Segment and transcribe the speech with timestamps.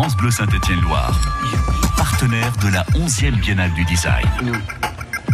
[0.00, 1.18] France Bleu Saint-Étienne-Loire,
[1.96, 4.28] partenaire de la 11e Biennale du Design.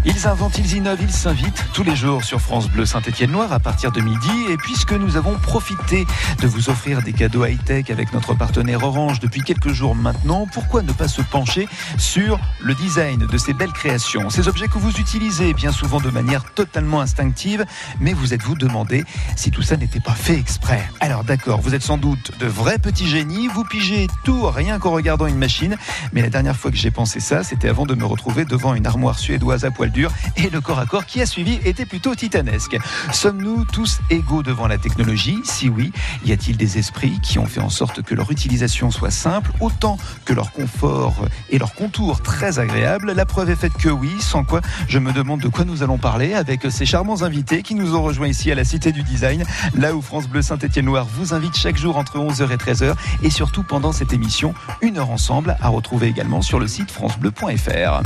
[0.06, 3.90] Ils inventent, ils innovent, ils s'invitent tous les jours sur France Bleu Saint-Étienne-Noir à partir
[3.90, 4.30] de midi.
[4.50, 6.06] Et puisque nous avons profité
[6.42, 10.82] de vous offrir des cadeaux high-tech avec notre partenaire Orange depuis quelques jours maintenant, pourquoi
[10.82, 14.28] ne pas se pencher sur le design de ces belles créations?
[14.28, 17.64] Ces objets que vous utilisez bien souvent de manière totalement instinctive,
[17.98, 19.04] mais vous êtes-vous demandé
[19.36, 20.86] si tout ça n'était pas fait exprès?
[21.00, 24.90] Alors d'accord, vous êtes sans doute de vrais petits génies, vous pigez tout rien qu'en
[24.90, 25.78] regardant une machine,
[26.12, 28.86] mais la dernière fois que j'ai pensé ça, c'était avant de me retrouver devant une
[28.86, 29.92] armoire suédoise à poil
[30.36, 32.76] et le corps à corps qui a suivi était plutôt titanesque.
[33.12, 35.38] Sommes-nous tous égaux devant la technologie?
[35.44, 35.92] Si oui,
[36.24, 39.96] y a-t-il des esprits qui ont fait en sorte que leur utilisation soit simple autant
[40.24, 43.12] que leur confort et leur contour très agréable?
[43.12, 45.98] La preuve est faite que oui, sans quoi je me demande de quoi nous allons
[45.98, 49.44] parler avec ces charmants invités qui nous ont rejoints ici à la Cité du Design,
[49.74, 53.62] là où France Bleu Saint-Étienne-Noir vous invite chaque jour entre 11h et 13h et surtout
[53.62, 58.02] pendant cette émission, une heure ensemble à retrouver également sur le site francebleu.fr.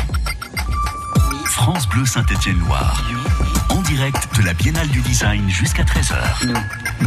[1.59, 3.03] France Bleu Saint-Étienne-Loire.
[3.71, 6.57] En direct de la Biennale du Design jusqu'à 13h.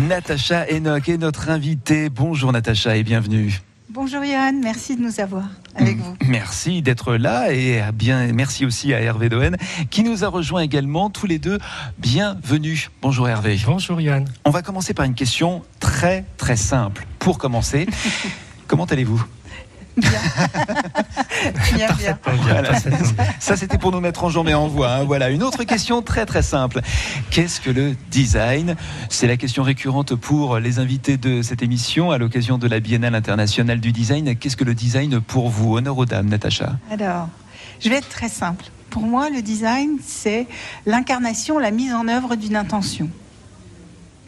[0.09, 2.09] Natacha Enoch est notre invitée.
[2.09, 3.61] Bonjour Natacha et bienvenue.
[3.89, 6.16] Bonjour Johan, merci de nous avoir avec vous.
[6.27, 9.52] Merci d'être là et bien merci aussi à Hervé Doen
[9.89, 11.57] qui nous a rejoint également tous les deux.
[11.97, 12.89] Bienvenue.
[13.02, 13.57] Bonjour Hervé.
[13.66, 14.25] Bonjour Johan.
[14.44, 17.07] On va commencer par une question très très simple.
[17.19, 17.88] Pour commencer,
[18.67, 19.23] comment allez-vous?
[19.97, 22.17] Bien, bien.
[23.39, 24.92] Ça, c'était pour nous mettre en jambe et en voix.
[24.92, 25.03] Hein.
[25.03, 25.30] Voilà.
[25.30, 26.81] Une autre question très, très simple.
[27.30, 28.75] Qu'est-ce que le design?
[29.09, 33.16] C'est la question récurrente pour les invités de cette émission à l'occasion de la Biennale
[33.16, 34.36] internationale du design.
[34.36, 35.78] Qu'est-ce que le design pour vous?
[35.78, 36.78] Honneur aux dames, Natacha.
[36.89, 37.28] Alors,
[37.80, 38.66] je vais être très simple.
[38.89, 40.47] Pour moi, le design, c'est
[40.86, 43.09] l'incarnation, la mise en œuvre d'une intention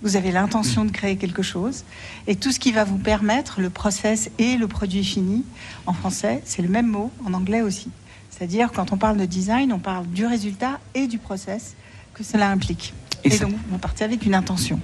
[0.04, 1.86] vous avez l'intention de créer quelque chose,
[2.28, 5.46] et tout ce qui va vous permettre, le process et le produit fini,
[5.86, 7.90] en français, c'est le même mot, en anglais aussi.
[8.30, 11.76] C'est-à-dire, quand on parle de design, on parle du résultat et du process
[12.14, 12.94] que cela implique.
[13.24, 14.80] Et, donc, vous partez avec une intention.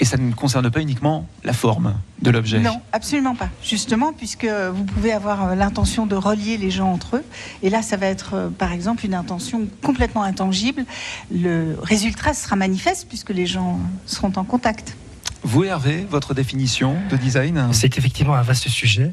[0.00, 3.50] Et ça ne concerne pas uniquement la forme de l'objet Non, absolument pas.
[3.62, 7.24] Justement, puisque vous pouvez avoir euh, l'intention de relier les gens entre eux.
[7.62, 10.84] Et là, ça va être, euh, par exemple, une intention complètement intangible.
[11.30, 14.96] Le résultat sera manifeste puisque les gens seront en contact.
[15.42, 17.68] Vous, Hervé, votre définition de design?
[17.72, 19.12] C'est effectivement un vaste sujet.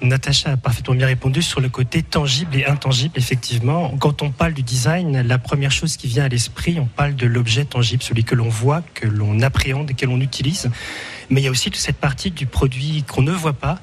[0.00, 3.14] Natacha a parfaitement bien répondu sur le côté tangible et intangible.
[3.16, 7.16] Effectivement, quand on parle du design, la première chose qui vient à l'esprit, on parle
[7.16, 10.70] de l'objet tangible, celui que l'on voit, que l'on appréhende et que l'on utilise.
[11.30, 13.80] Mais il y a aussi toute cette partie du produit qu'on ne voit pas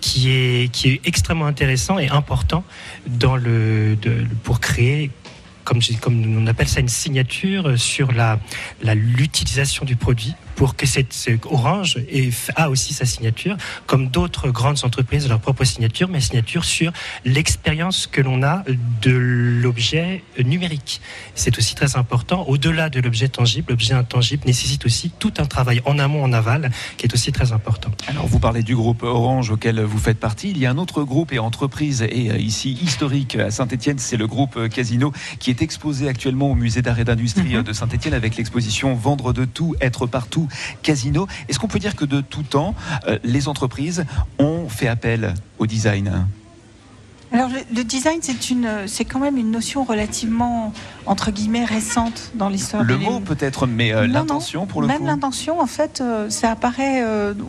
[0.00, 2.62] qui est, qui est extrêmement intéressant et important
[3.06, 3.96] dans le,
[4.42, 5.10] pour créer
[5.64, 8.38] comme, comme on appelle ça une signature sur la
[8.82, 11.98] l'utilisation du produit pour que cette Orange
[12.56, 13.56] a aussi sa signature,
[13.86, 16.92] comme d'autres grandes entreprises leur propre signature, mais signature sur
[17.24, 18.64] l'expérience que l'on a
[19.02, 21.00] de l'objet numérique.
[21.34, 22.44] C'est aussi très important.
[22.48, 26.70] Au-delà de l'objet tangible, l'objet intangible nécessite aussi tout un travail en amont, en aval,
[26.96, 27.90] qui est aussi très important.
[28.08, 30.50] Alors vous parlez du groupe Orange auquel vous faites partie.
[30.50, 34.16] Il y a un autre groupe et entreprise, et euh, ici historique à Saint-Etienne, c'est
[34.16, 37.62] le groupe euh, Casino, qui est exposé actuellement au musée d'art et d'industrie mhm.
[37.62, 40.43] de Saint-Etienne avec l'exposition Vendre de tout, être partout
[40.82, 41.26] Casino.
[41.48, 42.74] Est-ce qu'on peut dire que de tout temps,
[43.06, 44.04] euh, les entreprises
[44.38, 46.26] ont fait appel au design?
[47.32, 50.72] Alors le, design, c'est une, c'est quand même une notion relativement
[51.04, 52.84] entre guillemets récente dans l'histoire.
[52.84, 57.02] Le mot peut-être, mais euh, l'intention pour le même l'intention, en fait, euh, ça apparaît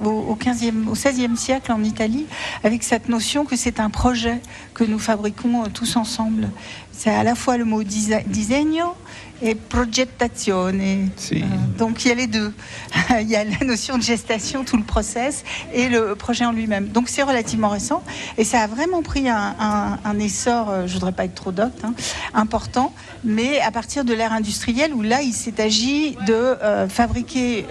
[0.04, 2.26] au, 15e, au 16e siècle en Italie
[2.64, 4.42] avec cette notion que c'est un projet
[4.74, 6.50] que nous fabriquons tous ensemble.
[6.92, 8.96] C'est à la fois le mot disegno
[9.42, 11.10] et progettazione.
[11.34, 11.40] Euh,
[11.78, 12.54] donc il y a les deux.
[13.22, 16.88] il y a la notion de gestation, tout le process, et le projet en lui-même.
[16.88, 18.04] Donc c'est relativement récent
[18.38, 21.94] et ça a vraiment pris un, essor, euh, je voudrais pas être trop docte, hein,
[22.34, 22.94] important,
[23.24, 27.66] mais à partir de l'ère industrielle où là il s'est agi de euh, fabriquer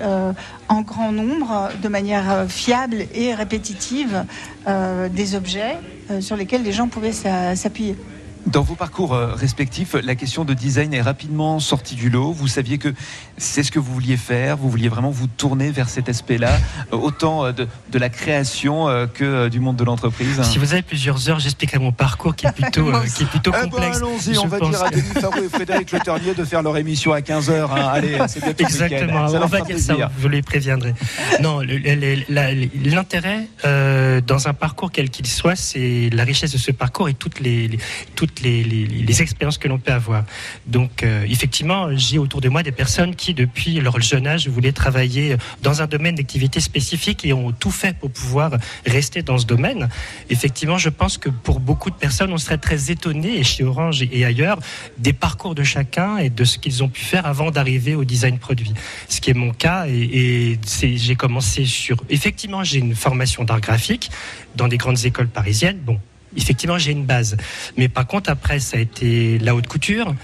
[0.69, 4.25] en grand nombre, de manière fiable et répétitive,
[4.67, 5.77] des objets
[6.21, 7.97] sur lesquels les gens pouvaient s'appuyer.
[8.47, 12.31] Dans vos parcours euh, respectifs, la question de design est rapidement sortie du lot.
[12.33, 12.93] Vous saviez que
[13.39, 14.59] c'est ce que vous vouliez faire.
[14.59, 16.53] Vous vouliez vraiment vous tourner vers cet aspect-là,
[16.93, 20.43] euh, autant euh, de, de, la création que du monde de l'entreprise.
[20.43, 23.63] Si vous avez plusieurs heures, j'expliquerai mon parcours qui est plutôt, qui est plutôt eh
[23.63, 23.97] ben, complexe.
[23.97, 27.15] Allons-y, on va dire à Denis Farou et Frédéric Le Ternier de faire leur émission
[27.15, 27.71] à 15h.
[27.71, 27.89] Hein.
[27.93, 30.95] Allez, c'est Exactement, on va dire ça, vous les préviendrez.
[31.41, 37.15] non, l'intérêt dans un parcours quel qu'il soit, c'est la richesse de ce parcours et
[37.15, 37.79] toutes les,
[38.15, 40.25] toutes les, expériences que l'on peut avoir.
[40.67, 44.73] Donc, euh, effectivement, j'ai autour de moi des personnes qui, depuis leur jeune âge, voulaient
[44.73, 48.53] travailler dans un domaine d'activité spécifique et ont tout fait pour pouvoir
[48.87, 49.89] rester dans ce domaine.
[50.31, 54.03] Effectivement, je pense que pour beaucoup de personnes, on serait très étonné, et chez Orange
[54.03, 54.59] et ailleurs,
[54.99, 58.39] des parcours de chacun et de ce qu'ils ont pu faire avant d'arriver au design
[58.39, 58.73] produit.
[59.09, 61.97] Ce qui est mon cas, et, et j'ai commencé sur.
[62.11, 64.11] Effectivement, j'ai une formation d'art graphique
[64.57, 65.79] dans des grandes écoles parisiennes.
[65.79, 65.99] Bon,
[66.37, 67.37] effectivement, j'ai une base.
[67.77, 70.15] Mais par contre, après, ça a été la haute couture,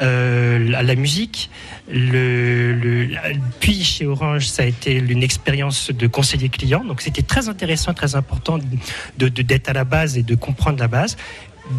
[0.00, 1.50] euh, la musique.
[1.90, 3.08] Le,
[3.60, 6.84] puis chez Orange, ça a été une expérience de conseiller client.
[6.84, 10.88] Donc c'était très intéressant, très important de d'être à la base et de comprendre la
[10.88, 11.16] base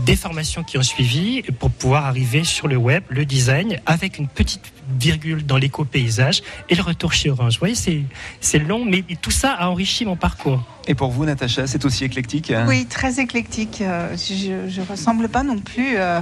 [0.05, 4.27] des formations qui ont suivi pour pouvoir arriver sur le web, le design, avec une
[4.27, 7.53] petite virgule dans l'éco-paysage et le retour chez Orange.
[7.53, 8.05] Vous voyez,
[8.39, 10.63] c'est long, mais tout ça a enrichi mon parcours.
[10.87, 12.65] Et pour vous, Natacha, c'est aussi éclectique hein?
[12.67, 13.81] Oui, très éclectique.
[13.81, 16.21] Euh, je ne ressemble pas non plus euh,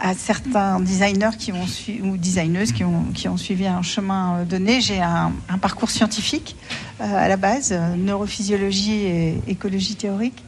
[0.00, 1.66] à certains designers qui ont
[2.02, 4.80] ou designeuses qui ont, qui ont suivi un chemin euh, donné.
[4.80, 6.56] J'ai un, parcours scientifique
[6.98, 10.42] à la base, neurophysiologie et écologie théorique.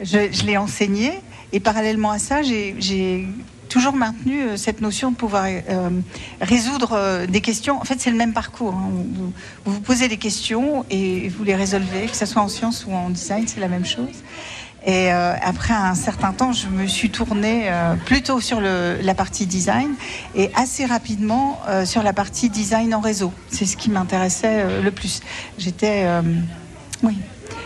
[0.00, 1.12] Je, je l'ai enseigné
[1.54, 3.28] et parallèlement à ça, j'ai
[3.68, 5.90] toujours maintenu euh, cette notion de pouvoir euh,
[6.40, 7.80] résoudre euh, des questions.
[7.80, 8.74] En fait, c'est le même parcours.
[8.74, 8.90] Hein.
[8.90, 9.32] Vous,
[9.64, 13.08] vous, posez des questions et vous les résolvez, que ce soit en sciences ou en
[13.08, 14.22] design, c'est la même chose.
[14.86, 17.72] Et après un certain temps, je me suis tournée
[18.04, 19.94] plutôt sur la partie design
[20.34, 23.32] et assez rapidement sur la partie design en réseau.
[23.48, 25.22] C'est ce qui m'intéressait le plus.
[25.56, 26.06] J'étais,
[27.02, 27.16] oui,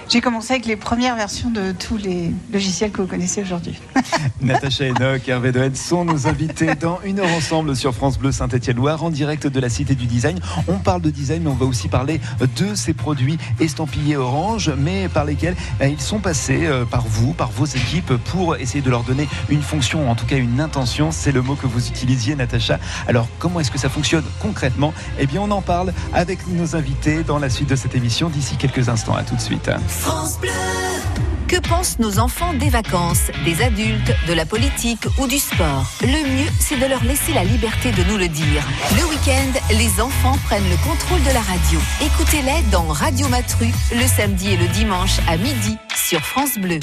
[0.08, 3.78] j'ai commencé avec les premières versions de tous les logiciels que vous connaissez aujourd'hui.
[4.40, 9.02] Natacha Enoch, Hervé Doed sont nos invités dans Une heure ensemble sur France Bleu Saint-Étienne-Loire
[9.04, 10.40] en direct de la Cité du Design.
[10.66, 12.20] On parle de design, mais on va aussi parler
[12.56, 17.34] de ces produits estampillés orange, mais par lesquels ben, ils sont passés euh, par vous,
[17.34, 21.10] par vos équipes, pour essayer de leur donner une fonction, en tout cas une intention.
[21.12, 22.78] C'est le mot que vous utilisiez, Natacha.
[23.06, 24.94] Alors, comment est-ce que ça fonctionne concrètement?
[25.18, 28.56] Eh bien, on en parle avec nos invités dans la suite de cette émission d'ici
[28.56, 29.14] quelques instants.
[29.14, 29.70] À tout de suite.
[29.98, 30.50] France Bleu.
[31.48, 35.86] Que pensent nos enfants des vacances, des adultes, de la politique ou du sport?
[36.02, 38.62] Le mieux, c'est de leur laisser la liberté de nous le dire.
[38.96, 41.80] Le week-end, les enfants prennent le contrôle de la radio.
[42.00, 46.78] Écoutez-les dans Radio Matru, le samedi et le dimanche à midi sur France Bleu.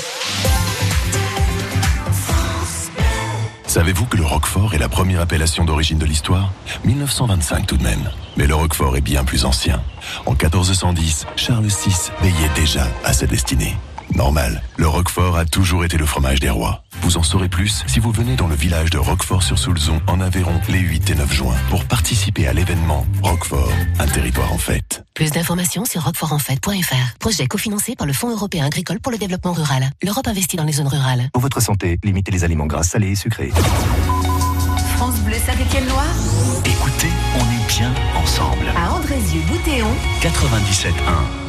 [3.76, 6.50] Savez-vous que le Roquefort est la première appellation d'origine de l'histoire?
[6.86, 8.10] 1925 tout de même.
[8.38, 9.84] Mais le Roquefort est bien plus ancien.
[10.26, 13.76] En 1410, Charles VI veillait déjà à sa destinée.
[14.14, 16.84] Normal, le Roquefort a toujours été le fromage des rois.
[17.02, 20.80] Vous en saurez plus si vous venez dans le village de Roquefort-sur-Soulzon en Aveyron les
[20.80, 25.04] 8 et 9 juin pour participer à l'événement Roquefort, un territoire en fête.
[25.14, 27.18] Plus d'informations sur roquefortenfête.fr.
[27.20, 29.90] Projet cofinancé par le Fonds européen agricole pour le développement rural.
[30.04, 31.30] L'Europe investit dans les zones rurales.
[31.34, 33.52] Pour votre santé, limitez les aliments gras, salés et sucrés.
[34.96, 36.14] France Bleu Saint-Étienne-Loire.
[36.66, 38.72] Écoutez, on est bien ensemble.
[38.76, 39.88] À Andrézieux-Boutéon.
[40.22, 41.45] 97.1.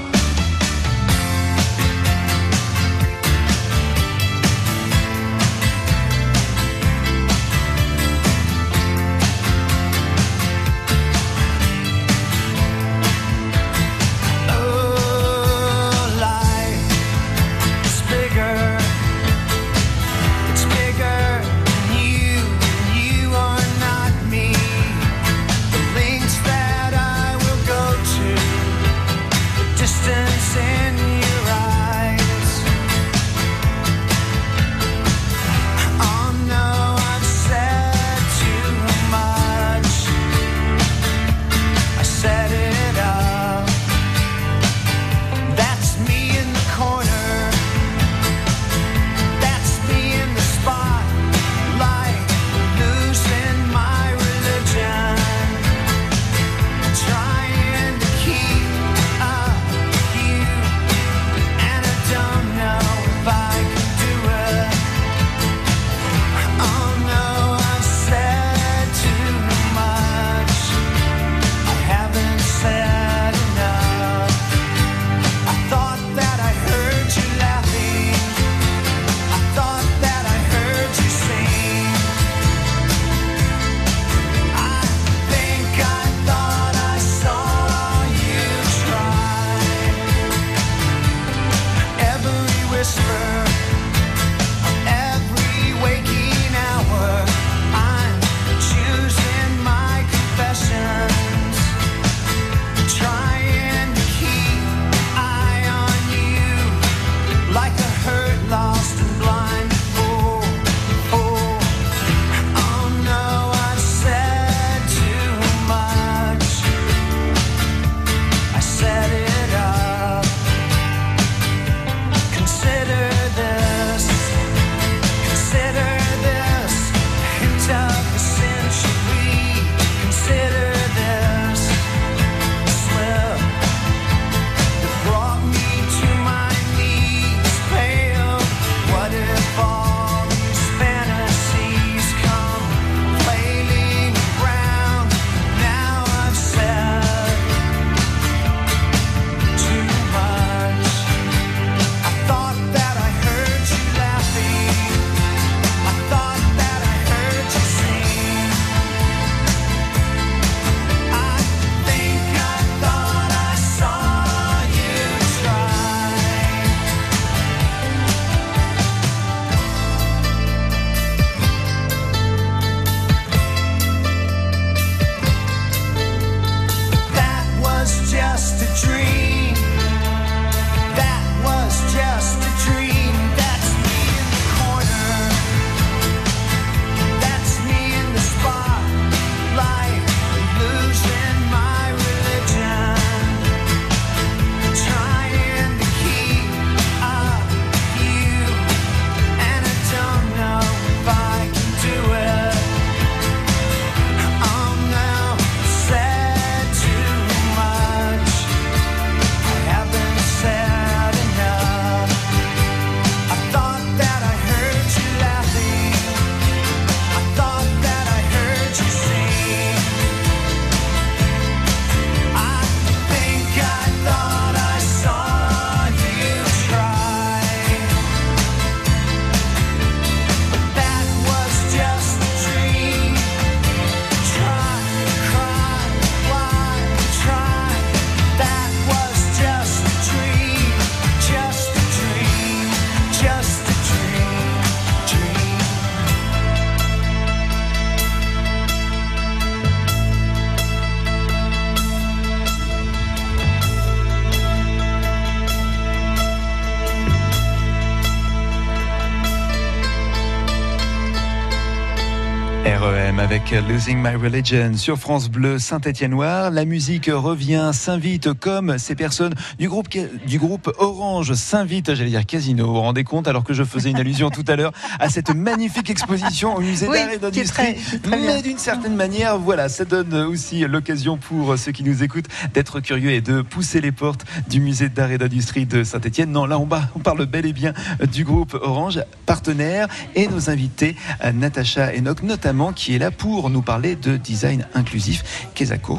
[263.36, 266.50] avec Losing My Religion sur France Bleu Saint-Étienne-Noir.
[266.50, 269.88] La musique revient, s'invite comme ces personnes du groupe,
[270.26, 273.90] du groupe Orange s'invitent, j'allais dire Casino, vous vous rendez compte, alors que je faisais
[273.90, 277.76] une allusion tout à l'heure à cette magnifique exposition au musée d'art et d'industrie.
[278.08, 282.80] Mais d'une certaine manière, voilà, ça donne aussi l'occasion pour ceux qui nous écoutent d'être
[282.80, 286.32] curieux et de pousser les portes du musée d'art et d'industrie de Saint-Étienne.
[286.32, 287.74] Non, là, on, on parle bel et bien
[288.10, 290.96] du groupe Orange, partenaire, et nos invités,
[291.34, 295.48] Natacha Enoch, notamment qui est là pour nous parler de design inclusif.
[295.54, 295.98] Kesako.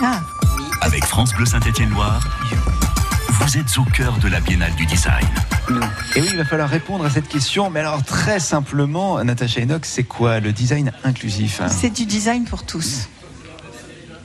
[0.00, 0.20] Ah.
[0.80, 2.26] Avec France Bleu Saint-Étienne-Loire,
[3.30, 5.26] vous êtes au cœur de la Biennale du design.
[6.14, 7.70] Et oui, il va falloir répondre à cette question.
[7.70, 11.60] Mais alors, très simplement, Natacha Enoch, c'est quoi le design inclusif?
[11.68, 13.08] C'est du design pour tous.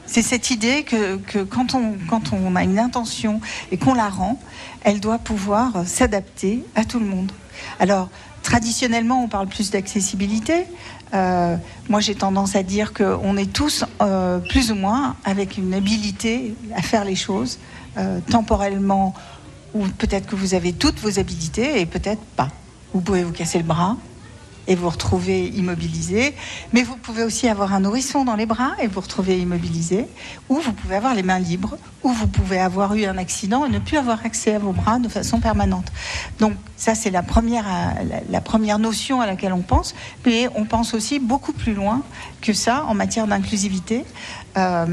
[0.05, 4.09] C'est cette idée que, que, quand, on, quand on a une intention et qu'on la
[4.09, 4.39] rend,
[4.83, 7.31] elle doit pouvoir s'adapter à tout le monde.
[7.79, 8.09] Alors,
[8.43, 10.65] traditionnellement, on parle plus d'accessibilité.
[11.13, 11.57] Euh,
[11.89, 16.55] moi, j'ai tendance à dire qu'on est tous euh, plus ou moins avec une habilité
[16.75, 17.59] à faire les choses
[17.97, 19.13] euh, temporellement,
[19.73, 22.49] ou peut-être que vous avez toutes vos habilités et peut-être pas.
[22.93, 23.97] Vous pouvez vous casser le bras,
[24.67, 26.33] et vous retrouvez immobilisé.
[26.73, 30.07] Mais vous pouvez aussi avoir un nourrisson dans les bras et vous retrouver immobilisé.
[30.49, 31.77] Ou vous pouvez avoir les mains libres.
[32.03, 34.99] Ou vous pouvez avoir eu un accident et ne plus avoir accès à vos bras
[34.99, 35.91] de façon permanente.
[36.39, 37.65] Donc ça, c'est la première,
[38.31, 39.93] la première notion à laquelle on pense.
[40.25, 42.01] Mais on pense aussi beaucoup plus loin
[42.41, 44.03] que ça en matière d'inclusivité.
[44.57, 44.87] Euh,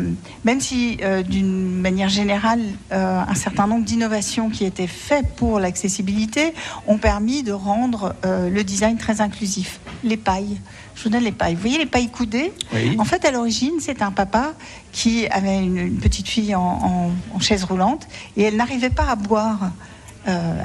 [0.45, 2.61] même si, euh, d'une manière générale,
[2.93, 6.53] euh, un certain nombre d'innovations qui étaient faites pour l'accessibilité
[6.87, 9.81] ont permis de rendre le design très inclusif.
[10.05, 10.61] Les pailles,
[10.95, 11.55] je vous donne les pailles.
[11.55, 12.53] Vous voyez les pailles coudées
[12.99, 14.53] En fait, à l'origine, c'est un papa
[14.93, 19.71] qui avait une, petite fille en, chaise roulante et elle n'arrivait pas à boire.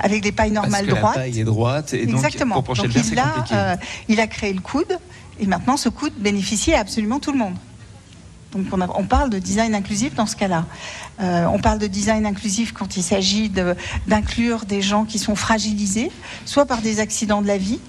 [0.01, 1.15] Avec des pailles normales Parce que droites.
[1.15, 2.55] La paille est droite et Exactement.
[2.55, 3.03] donc, pour donc, le verre,
[3.49, 3.77] il, a,
[4.09, 4.99] il a créé le coude
[5.39, 7.55] et maintenant ce coude bénéficie à absolument tout le monde.
[8.53, 10.65] Donc on, parle de design inclusif dans ce cas-là.
[11.21, 13.51] Euh, on parle de design inclusif quand il s'agit
[14.07, 16.11] d'inclure des gens qui sont fragilisés,
[16.45, 17.79] soit par des accidents de la vie,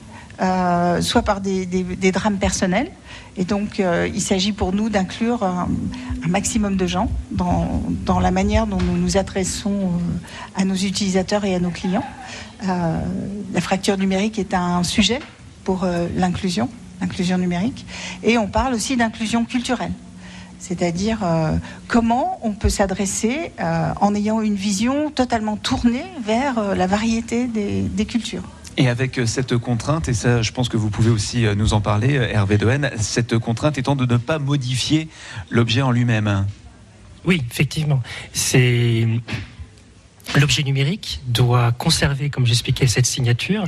[0.40, 1.66] euh, soit par des,
[2.12, 2.90] drames personnels.
[3.36, 5.68] Et donc, euh, il s'agit pour nous d'inclure un,
[6.28, 9.90] maximum de gens dans, la manière dont nous nous adressons
[10.56, 12.04] à nos utilisateurs et à nos clients.
[12.62, 15.18] la fracture numérique est un sujet
[15.64, 15.86] pour
[16.16, 16.70] l'inclusion,
[17.02, 17.84] l'inclusion numérique.
[18.22, 19.92] Et on parle aussi d'inclusion culturelle
[20.64, 21.56] c'est-à-dire euh,
[21.88, 27.46] comment on peut s'adresser euh, en ayant une vision totalement tournée vers euh, la variété
[27.46, 28.44] des, cultures.
[28.76, 32.14] Et avec cette contrainte, et ça je pense que vous pouvez aussi nous en parler,
[32.14, 35.08] Hervé Dehaene, cette contrainte étant de ne pas modifier
[35.50, 36.46] l'objet en lui-même.
[37.24, 38.02] Oui, effectivement.
[38.32, 39.06] C'est
[40.36, 43.64] L'objet numérique doit conserver, comme j'expliquais, cette signature,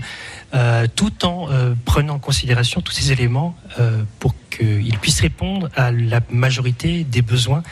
[0.54, 5.68] euh, tout en euh, prenant en considération tous ces éléments euh, pour qu'il puisse répondre
[5.76, 7.62] à la majorité des besoins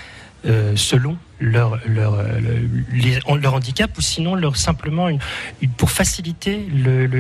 [0.77, 2.23] selon leur, leur,
[3.37, 5.09] leur handicap ou sinon leur simplement
[5.77, 6.67] pour faciliter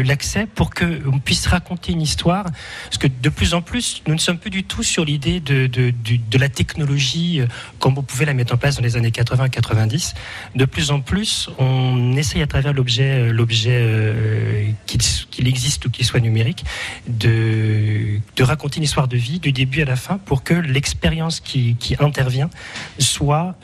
[0.04, 2.44] l'accès pour qu'on puisse raconter une histoire.
[2.84, 5.66] Parce que de plus en plus, nous ne sommes plus du tout sur l'idée de,
[5.66, 7.46] de, de, la technologie euh,
[7.78, 10.14] comme on pouvait la mettre en place dans les années 80-90.
[10.54, 15.90] De plus en plus, on essaye à travers l'objet, euh, l'objet euh, qu'il existe ou
[15.90, 16.64] qu'il soit numérique,
[17.08, 21.40] de, de raconter une histoire de vie du début à la fin pour que l'expérience
[21.40, 22.50] qui, qui intervient
[22.98, 23.56] soit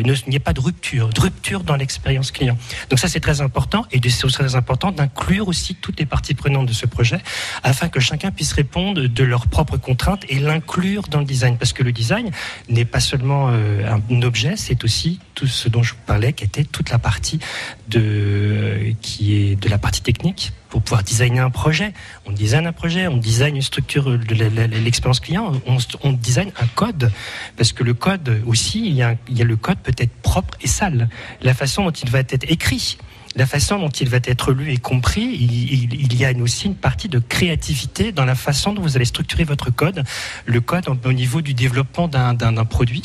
[0.00, 2.56] il n'y ait pas de rupture, de rupture dans l'expérience client.
[2.90, 6.66] Donc ça, c'est très important et c'est très important d'inclure aussi toutes les parties prenantes
[6.66, 7.20] de ce projet
[7.62, 11.56] afin que chacun puisse répondre de leurs propres contraintes et l'inclure dans le design.
[11.58, 12.30] Parce que le design
[12.68, 16.44] n'est pas seulement euh, un objet, c'est aussi tout ce dont je vous parlais, qui
[16.44, 17.38] était toute la partie
[17.88, 21.92] de, qui est de la partie technique pour pouvoir designer un projet.
[22.26, 24.34] On design un projet, on design une structure de
[24.84, 27.12] l'expérience client, on, on, design un code.
[27.56, 30.68] Parce que le code aussi, il y, a, il le code peut être propre et
[30.68, 31.08] sale.
[31.42, 32.98] La façon dont il va être écrit
[33.36, 37.08] la façon dont il va être lu et compris, il, y a aussi une partie
[37.08, 40.04] de créativité dans la façon dont vous allez structurer votre code,
[40.46, 43.02] le code au niveau du développement d'un produit.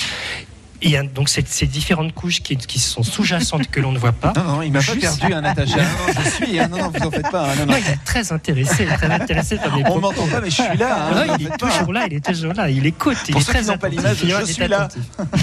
[0.81, 3.99] Il y a donc ces, ces différentes couches qui, qui sont sous-jacentes que l'on ne
[3.99, 4.31] voit pas.
[4.35, 5.77] Non, non, il m'a pas perdu, un Natacha.
[5.77, 7.51] Non, je suis, hein, non, non, vous en faites pas.
[7.51, 7.75] Hein, non, non.
[7.77, 11.09] il est très intéressé, très intéressé par mes On m'entend pas, mais je suis là.
[11.09, 13.17] Hein, non, il est toujours là, il est toujours là, il écoute.
[13.27, 14.87] Il Pour est ceux très qui n'ont pas l'image, je suis là.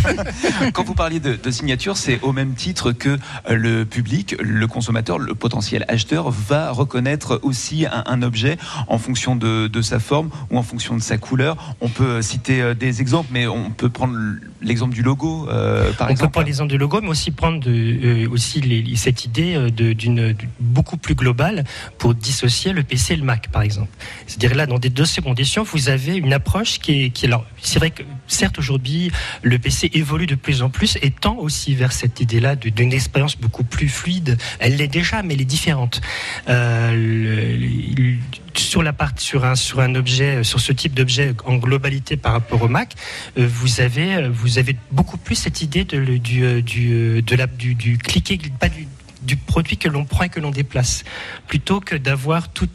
[0.72, 5.18] Quand vous parliez de, de signature, c'est au même titre que le public, le consommateur,
[5.18, 8.56] le potentiel acheteur va reconnaître aussi un, un objet
[8.88, 11.74] en fonction de, de, sa forme ou en fonction de sa couleur.
[11.80, 14.16] On peut citer euh, des exemples, mais on peut prendre
[14.62, 16.12] l'exemple du logo logo, euh, par on exemple.
[16.12, 20.34] On peut prendre l'exemple du logo, mais aussi prendre de, aussi les, cette idée d'une
[20.60, 21.64] beaucoup plus globale
[21.98, 23.90] pour dissocier le PC et le Mac, par exemple.
[24.26, 27.44] C'est-à-dire là, dans des deux conditions, vous avez une approche qui est, qui est alors,
[27.60, 29.10] c'est vrai que certes aujourd'hui
[29.42, 33.36] le PC évolue de plus en plus et tend aussi vers cette idée-là d'une expérience
[33.36, 34.38] beaucoup plus fluide.
[34.58, 36.00] Elle l'est déjà, mais elle est différente.
[36.48, 38.16] Euh, le,
[38.58, 42.32] sur la partie sur un sur un objet sur ce type d'objet en globalité par
[42.32, 42.94] rapport au Mac,
[43.38, 47.74] euh, vous avez vous avez beaucoup plus cette idée de, du, du de la du,
[47.74, 48.86] du cliquer pas du
[49.26, 51.04] du produit que l'on prend et que l'on déplace,
[51.46, 52.68] plutôt que d'avoir tout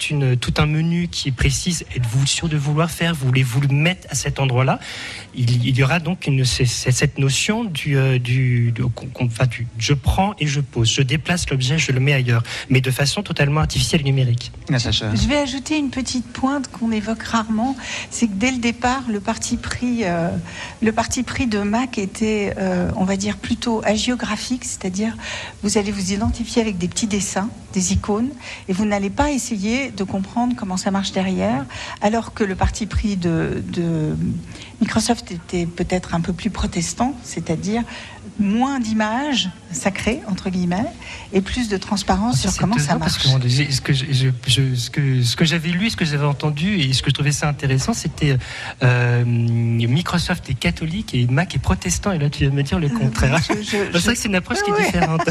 [0.58, 1.80] un menu qui est précis.
[1.96, 3.16] Êtes-vous sûr de vouloir faire?
[3.16, 4.80] Voulez-vous le mettre à cet endroit-là?
[5.34, 8.74] Il, y aura donc une, cette notion du, euh, du,
[9.20, 12.82] enfin, du, je prends et je pose, je déplace l'objet, je le mets ailleurs, mais
[12.82, 14.52] de façon totalement artificielle et numérique.
[15.16, 17.78] Je vais ajouter une petite pointe qu'on évoque rarement,
[18.10, 20.30] c'est que dès le départ, le parti pris, euh,
[20.82, 25.16] le parti pris de Mac était, euh, on va dire, plutôt hagiographique, c'est-à-dire
[25.64, 28.30] vous allez vous identifier avec des petits dessins, des icônes,
[28.68, 31.66] et vous n'allez pas essayer de comprendre comment ça marche derrière,
[32.02, 33.64] alors que le parti pris de,
[34.80, 37.84] Microsoft était peut-être un peu plus protestant, c'est-à-dire
[38.40, 40.86] moins d'images sacrées, entre guillemets,
[41.34, 43.20] et plus de transparence ah, sur comment ça marche.
[43.22, 47.32] ce que, ce que, j'avais lu, ce que j'avais entendu, et ce que je trouvais
[47.32, 48.38] ça intéressant, c'était
[48.84, 52.80] euh, Microsoft est catholique et Mac est protestant, et là tu viens de me dire
[52.80, 53.40] le contraire.
[53.48, 55.22] Je, vrai que c'est une approche qui est différente.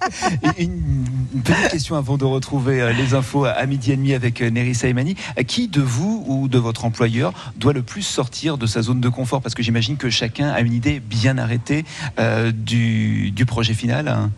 [0.58, 1.04] une,
[1.44, 4.74] petite question avant de retrouver euh, les infos à midi et demi avec euh, Neri
[4.74, 5.16] Saimani.
[5.46, 9.08] Qui de vous ou de votre employeur doit le plus sortir de sa zone de
[9.08, 9.40] confort?
[9.40, 11.84] Parce que j'imagine que chacun a une idée bien arrêtée
[12.18, 13.89] euh, du, projet final.
[13.92, 14.30] Hein.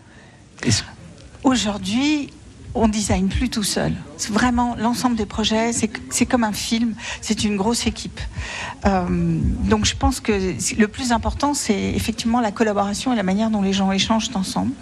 [1.43, 2.29] Aujourd'hui,
[2.75, 3.93] on design plus tout seul.
[4.29, 8.19] Vraiment l'ensemble des projets, c'est comme un film, c'est une grosse équipe.
[8.85, 13.49] Euh, donc je pense que le plus important, c'est effectivement la collaboration et la manière
[13.49, 14.73] dont les gens échangent ensemble.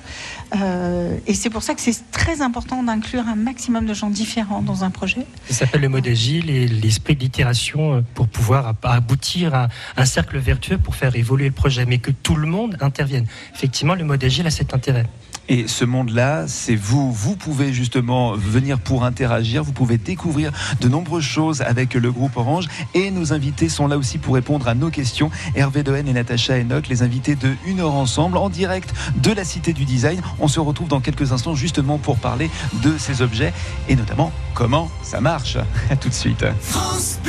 [0.55, 4.61] Euh, et c'est pour ça que c'est très important d'inclure un maximum de gens différents
[4.61, 5.25] dans un projet.
[5.49, 10.37] Ça s'appelle le mode agile et l'esprit d'itération euh, pour pouvoir aboutir à un cercle
[10.37, 13.25] vertueux pour faire évoluer le projet, mais que tout le monde intervienne.
[13.55, 15.05] Effectivement, le mode agile a cet intérêt.
[15.49, 17.11] Et ce monde-là, c'est vous.
[17.11, 19.63] Vous pouvez justement venir pour interagir.
[19.63, 22.67] Vous pouvez découvrir de nombreuses choses avec le groupe Orange.
[22.93, 25.29] Et nos invités sont là aussi pour répondre à nos questions.
[25.55, 29.43] Hervé Dehaene et Natacha Enoch, les invités de Une heure ensemble, en direct de la
[29.43, 30.21] Cité du Design.
[30.39, 32.49] On se retrouve dans quelques instants justement pour parler
[32.83, 33.53] de ces objets
[33.89, 35.57] et notamment comment ça marche.
[35.89, 36.45] À tout de suite.
[36.61, 37.19] France.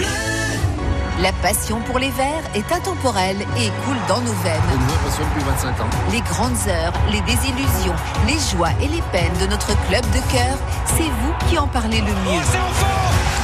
[1.20, 4.60] La passion pour les verts est intemporelle et coule dans nos veines.
[4.72, 5.90] depuis 25 ans.
[6.10, 7.94] Les grandes heures, les désillusions,
[8.26, 12.00] les joies et les peines de notre club de cœur, c'est vous qui en parlez
[12.00, 12.40] le mieux.
[12.40, 12.86] Oh, c'est enfant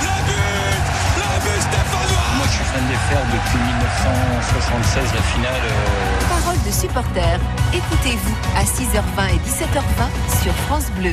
[0.03, 0.83] La but
[1.21, 5.63] La but Stéphanois Moi je suis fan des fers depuis 1976, la finale.
[5.65, 6.41] Euh.
[6.41, 7.41] Parole de supporters,
[7.75, 11.13] écoutez-vous à 6h20 et 17h20 sur France Bleu.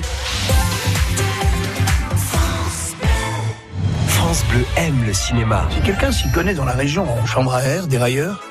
[4.35, 5.65] France Bleu aime le cinéma.
[5.71, 8.43] Si quelqu'un s'y connaît dans la région en chambre à air, dérailleur,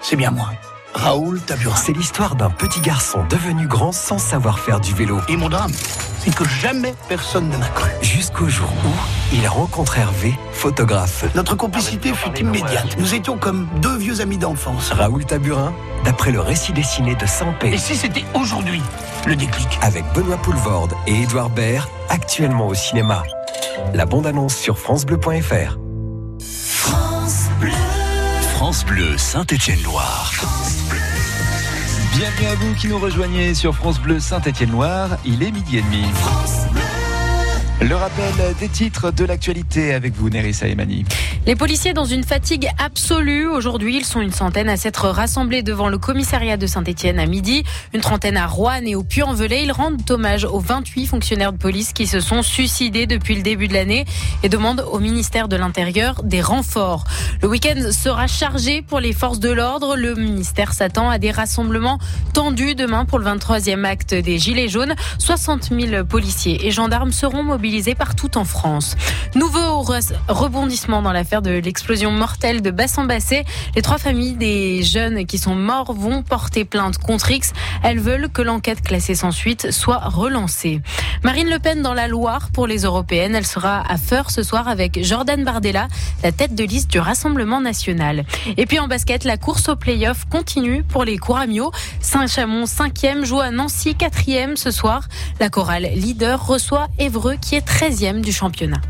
[0.00, 0.50] c'est bien moi.
[0.94, 1.74] Raoul Taburin.
[1.74, 5.18] C'est l'histoire d'un petit garçon devenu grand sans savoir faire du vélo.
[5.28, 5.72] Et mon drame,
[6.20, 7.90] c'est que jamais personne ne m'a cru.
[8.00, 11.24] Jusqu'au jour où il rencontre Hervé, photographe.
[11.34, 12.96] Notre complicité fut immédiate.
[13.00, 14.92] Nous étions comme deux vieux amis d'enfance.
[14.92, 15.72] Raoul Taburin,
[16.04, 17.72] d'après le récit dessiné de Saint-Pé.
[17.72, 18.82] Et si c'était aujourd'hui
[19.26, 19.80] le déclic?
[19.82, 23.24] Avec Benoît Poulvorde et Édouard Baird, actuellement au cinéma.
[23.92, 25.78] La bande-annonce sur francebleu.fr.
[26.40, 27.70] France Bleu.
[28.52, 30.32] France Bleu Saint-Étienne-Loire.
[32.16, 35.16] Bienvenue à vous qui nous rejoignez sur France Bleu Saint-Étienne-Loire.
[35.24, 36.04] Il est midi et demi.
[37.86, 41.04] Le rappel des titres de l'actualité avec vous, Nerissa Emani.
[41.44, 43.46] Les policiers dans une fatigue absolue.
[43.46, 47.62] Aujourd'hui, ils sont une centaine à s'être rassemblés devant le commissariat de Saint-Etienne à midi,
[47.92, 49.64] une trentaine à Rouen et au Puy-en-Velay.
[49.64, 53.68] Ils rendent hommage aux 28 fonctionnaires de police qui se sont suicidés depuis le début
[53.68, 54.06] de l'année
[54.42, 57.04] et demandent au ministère de l'Intérieur des renforts.
[57.42, 59.94] Le week-end sera chargé pour les forces de l'ordre.
[59.96, 61.98] Le ministère s'attend à des rassemblements
[62.32, 64.94] tendus demain pour le 23e acte des Gilets jaunes.
[65.18, 68.96] 60 000 policiers et gendarmes seront mobilisés partout en France.
[69.34, 69.84] Nouveau
[70.28, 73.44] rebondissement dans l'affaire de l'explosion mortelle de Bassan-Bassé.
[73.74, 77.52] Les trois familles des jeunes qui sont morts vont porter plainte contre X.
[77.82, 80.80] Elles veulent que l'enquête classée sans suite soit relancée.
[81.24, 83.34] Marine Le Pen dans la Loire pour les européennes.
[83.34, 85.88] Elle sera à Feur ce soir avec Jordan Bardella,
[86.22, 88.24] la tête de liste du Rassemblement national.
[88.56, 91.72] Et puis en basket, la course au play-off continue pour les Couramio.
[92.00, 95.08] Saint-Chamond 5e joue à Nancy 4e ce soir.
[95.40, 98.80] La chorale leader reçoit Évreux qui est 13e du championnat.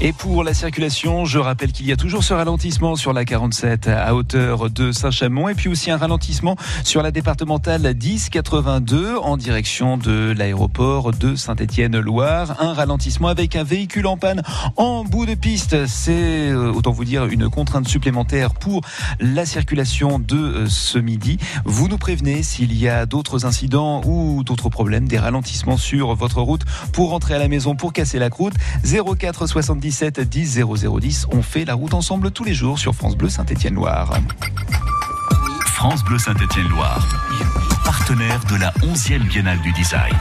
[0.00, 3.88] Et pour la circulation, je rappelle qu'il y a toujours ce ralentissement sur la 47
[3.88, 9.96] à hauteur de Saint-Chamond et puis aussi un ralentissement sur la départementale 1082 en direction
[9.96, 12.62] de l'aéroport de Saint-Étienne-Loire.
[12.62, 14.42] Un ralentissement avec un véhicule en panne
[14.76, 15.86] en bout de piste.
[15.88, 18.82] C'est, euh, autant vous dire, une contrainte supplémentaire pour
[19.18, 21.38] la circulation de euh, ce midi.
[21.64, 26.40] Vous nous prévenez s'il y a d'autres incidents ou d'autres problèmes, des ralentissements sur votre
[26.40, 28.54] route pour rentrer à la maison, pour casser la croûte.
[28.84, 31.28] 04 70 17 10 0010.
[31.32, 34.12] On fait la route ensemble tous les jours sur France Bleu Saint-Étienne-Loire.
[35.64, 37.08] France Bleu Saint-Étienne-Loire,
[37.86, 40.14] partenaire de la 11e Biennale du Design.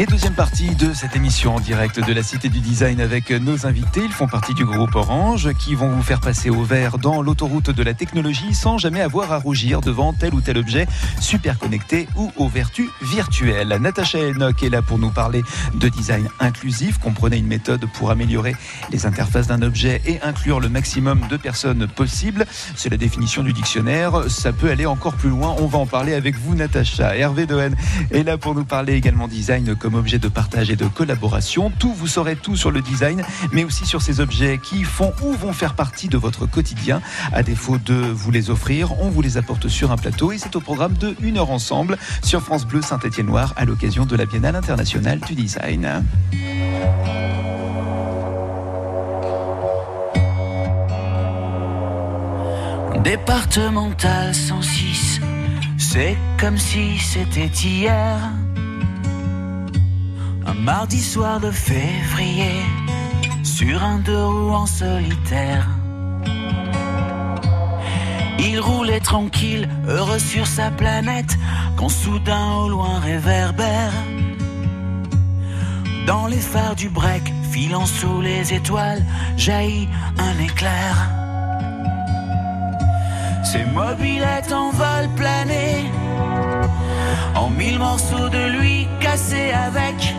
[0.00, 3.66] Et deuxième partie de cette émission en direct de la Cité du Design avec nos
[3.66, 4.00] invités.
[4.02, 7.68] Ils font partie du groupe Orange qui vont vous faire passer au vert dans l'autoroute
[7.68, 10.86] de la technologie sans jamais avoir à rougir devant tel ou tel objet
[11.20, 13.76] super connecté ou aux vertus virtuelles.
[13.78, 15.42] Natacha Enoch est là pour nous parler
[15.74, 16.96] de design inclusif.
[16.96, 18.56] Comprenez une méthode pour améliorer
[18.90, 22.46] les interfaces d'un objet et inclure le maximum de personnes possible.
[22.74, 24.30] C'est la définition du dictionnaire.
[24.30, 25.54] Ça peut aller encore plus loin.
[25.58, 27.14] On va en parler avec vous, Natacha.
[27.18, 27.72] Hervé Doen
[28.12, 31.70] est là pour nous parler également design objet de partage et de collaboration.
[31.78, 33.22] Tout, vous saurez tout sur le design,
[33.52, 37.00] mais aussi sur ces objets qui font ou vont faire partie de votre quotidien.
[37.32, 40.56] À défaut de vous les offrir, on vous les apporte sur un plateau et c'est
[40.56, 44.56] au programme de Une heure ensemble sur France Bleu Saint-Étienne-Noir à l'occasion de la Biennale
[44.56, 46.04] internationale du design.
[53.02, 55.20] Départemental 106,
[55.78, 58.18] c'est comme si c'était hier.
[60.46, 62.62] Un mardi soir de février,
[63.42, 65.66] sur un deux roues en solitaire.
[68.38, 71.36] Il roulait tranquille, heureux sur sa planète,
[71.76, 73.92] quand soudain au loin réverbère.
[76.06, 77.22] Dans les phares du break,
[77.52, 79.04] filant sous les étoiles,
[79.36, 81.10] jaillit un éclair.
[83.44, 85.84] Ses mobilettes en vol plané,
[87.34, 90.14] en mille morceaux de lui cassés avec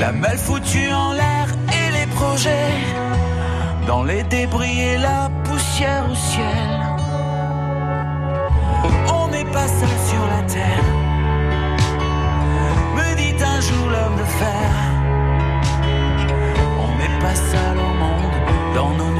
[0.00, 1.46] la malle foutue en l'air
[1.78, 2.72] et les projets
[3.86, 6.70] dans les débris et la poussière au ciel.
[9.12, 10.86] On n'est pas seul sur la terre,
[12.96, 14.70] me dit un jour l'homme de fer.
[16.84, 18.36] On n'est pas seul au monde
[18.74, 19.19] dans nos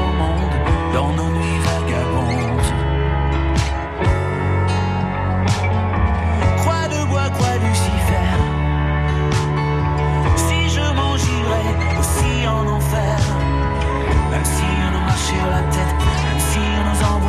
[17.03, 17.19] en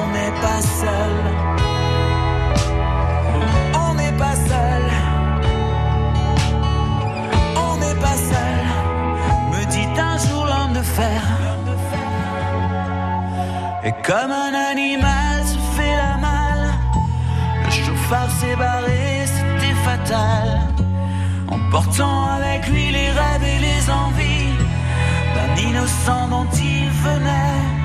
[0.00, 1.14] on n'est pas seul.
[3.74, 4.84] On n'est pas seul.
[7.66, 8.64] On n'est pas seul.
[9.52, 11.22] Me dit un jour l'homme de fer.
[13.84, 16.68] Et comme un animal se fait la malle.
[17.64, 20.48] Le chauffard s'est barré, c'était fatal.
[21.48, 24.54] Emportant avec lui les rêves et les envies
[25.34, 27.81] d'un innocent dont il venait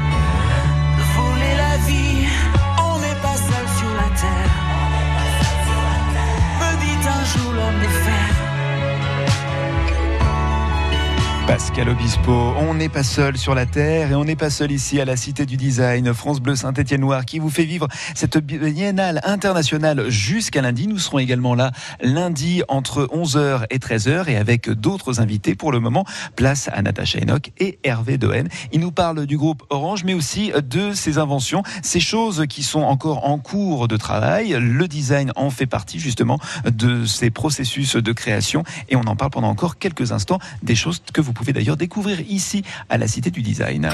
[11.77, 14.99] Pascal Obispo, on n'est pas seul sur la Terre et on n'est pas seul ici
[14.99, 20.09] à la Cité du Design, France Bleu Saint-Étienne-Noir, qui vous fait vivre cette biennale internationale
[20.09, 20.87] jusqu'à lundi.
[20.87, 25.53] Nous serons également là lundi entre 11h et 13h et avec d'autres invités.
[25.53, 26.03] Pour le moment,
[26.35, 28.45] place à Natacha Enoch et Hervé Doen.
[28.71, 32.81] Ils nous parlent du groupe Orange, mais aussi de ses inventions, ces choses qui sont
[32.81, 34.57] encore en cours de travail.
[34.59, 39.29] Le design en fait partie justement de ces processus de création et on en parle
[39.29, 43.31] pendant encore quelques instants des choses que vous pouvez d'ailleurs découvrir ici à la Cité
[43.31, 43.89] du Design.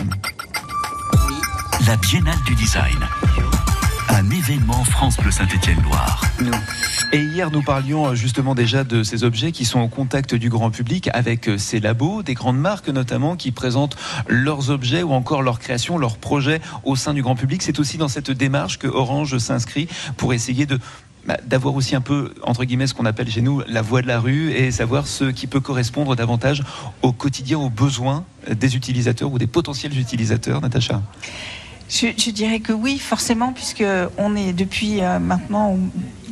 [1.87, 2.99] La Biennale du Design.
[4.09, 6.21] Un événement France Bleu Saint-Étienne-Loire.
[7.13, 10.49] Et hier, nous parlions euh, justement déjà de ces objets qui sont au contact du
[10.49, 13.95] grand public avec euh, ces labos, des grandes marques notamment qui présentent
[14.27, 17.61] leurs objets ou encore leurs créations, leurs projets au sein du grand public.
[17.63, 20.79] C'est aussi dans cette démarche que Orange s'inscrit pour essayer de
[21.25, 24.07] bah, d'avoir aussi un peu, entre guillemets, ce qu'on appelle chez nous la voix de
[24.07, 26.63] la rue et savoir ce qui peut correspondre davantage
[27.01, 31.01] au quotidien, aux besoins des utilisateurs ou des potentiels utilisateurs, Natacha?
[31.89, 33.83] Je, dirais que oui, forcément, puisque
[34.17, 35.77] on est depuis euh, maintenant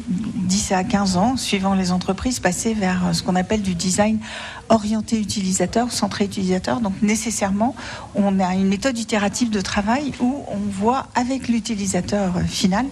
[0.08, 4.20] 10 à 15 ans, suivant les entreprises, passé vers euh, ce qu'on appelle du design
[4.70, 6.80] orienté utilisateur, centré utilisateur.
[6.80, 7.76] Donc nécessairement,
[8.16, 12.86] on a une méthode itérative de travail où on voit avec l'utilisateur final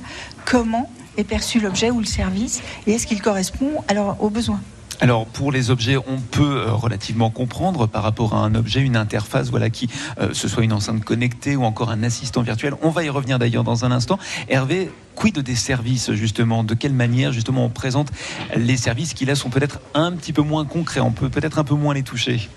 [0.46, 4.62] comment est perçu l'objet ou le service et est-ce qu'il correspond alors aux besoins.
[5.02, 8.98] Alors pour les objets, on peut euh, relativement comprendre par rapport à un objet, une
[8.98, 9.88] interface, voilà qui,
[10.20, 12.74] euh, ce soit une enceinte connectée ou encore un assistant virtuel.
[12.82, 14.20] On va y revenir d'ailleurs dans un instant.
[14.50, 16.66] Hervé, quid des services justement?
[16.66, 18.12] De quelle manière justement on présente
[18.58, 21.00] les services qui là sont peut-être un petit peu moins concrets?
[21.00, 22.50] On peut peut-être un peu moins les toucher?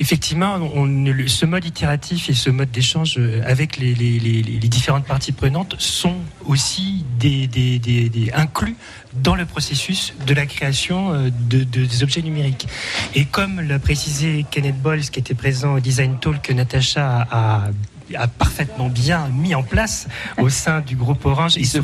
[0.00, 0.58] Effectivement,
[1.26, 3.92] ce mode itératif et ce mode d'échange euh, avec les,
[4.68, 6.16] différentes parties prenantes sont
[6.46, 7.04] aussi
[8.34, 8.76] inclus
[9.22, 12.66] dans le processus de la création euh, de, des objets numériques.
[13.14, 17.68] Et comme l'a précisé Kenneth Bols, qui était présent au Design Talk que Natacha a
[18.38, 20.06] parfaitement bien mis en place
[20.38, 21.54] au sein du groupe Orange.
[21.56, 21.78] Il se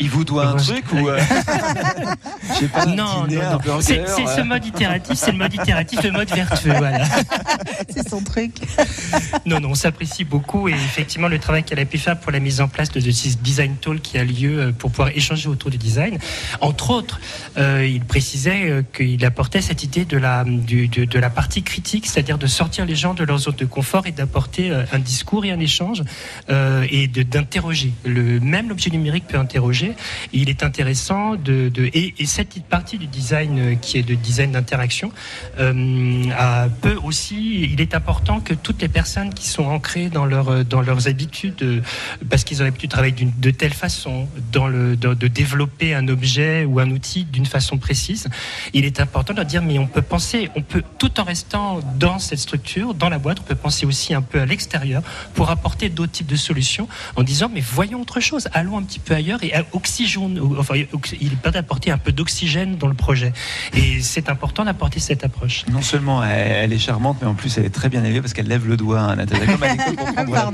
[0.00, 1.18] il vous doit un truc ou euh,
[2.72, 3.80] pas, Non, non, non.
[3.80, 7.04] C'est ce mode itératif, c'est le mode itératif, le mode vertueux, voilà.
[7.88, 8.56] c'est son truc.
[9.46, 12.40] non, non, on s'apprécie beaucoup et effectivement le travail qu'elle a pu faire pour la
[12.40, 15.70] mise en place de ce design tool qui a lieu euh, pour pouvoir échanger autour
[15.70, 16.18] du design.
[16.60, 17.20] Entre autres,
[17.56, 22.06] euh, il précisait qu'il apportait cette idée de la, du, de, de, la partie critique,
[22.06, 25.52] c'est-à-dire de sortir les gens de leur zone de confort et d'apporter un discours et
[25.52, 26.02] un échange
[26.50, 27.92] euh, et d'interroger.
[28.04, 29.92] Le même l'objet numérique peut interroger.
[30.32, 34.52] il est intéressant de, et, et, cette partie du design euh, qui est de design
[34.52, 35.12] d'interaction
[35.60, 37.68] euh, peut aussi.
[37.72, 41.82] Il est important que toutes les personnes qui sont ancrées dans leur dans leurs habitudes,
[42.28, 46.08] parce qu'ils ont l'habitude de travailler de telle façon, dans le de, de développer un
[46.08, 48.28] objet ou un outil d'une façon précise,
[48.72, 51.80] il est important de leur dire mais on peut penser, on peut tout en restant
[51.98, 54.93] dans cette structure, dans la boîte, on peut penser aussi un peu à l'extérieur
[55.34, 58.98] pour apporter d'autres types de solutions en disant mais voyons autre chose, allons un petit
[58.98, 60.74] peu ailleurs et oxygène, enfin,
[61.20, 63.32] il peut apporter un peu d'oxygène dans le projet.
[63.74, 65.64] Et c'est important d'apporter cette approche.
[65.70, 68.48] Non seulement elle est charmante, mais en plus elle est très bien élevée parce qu'elle
[68.48, 70.50] lève le doigt, hein, Natacha,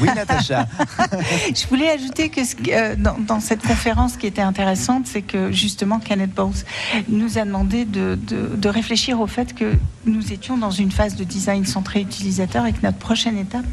[0.00, 0.66] Oui, Natacha.
[1.54, 6.34] Je voulais ajouter que euh, dans, cette conférence qui était intéressante, c'est que justement Kenneth
[6.34, 6.64] Bowles
[7.08, 9.76] nous a demandé de, de réfléchir au fait que
[10.06, 13.66] nous étions dans une phase de design centré utilisateur et que notre prochaine étape,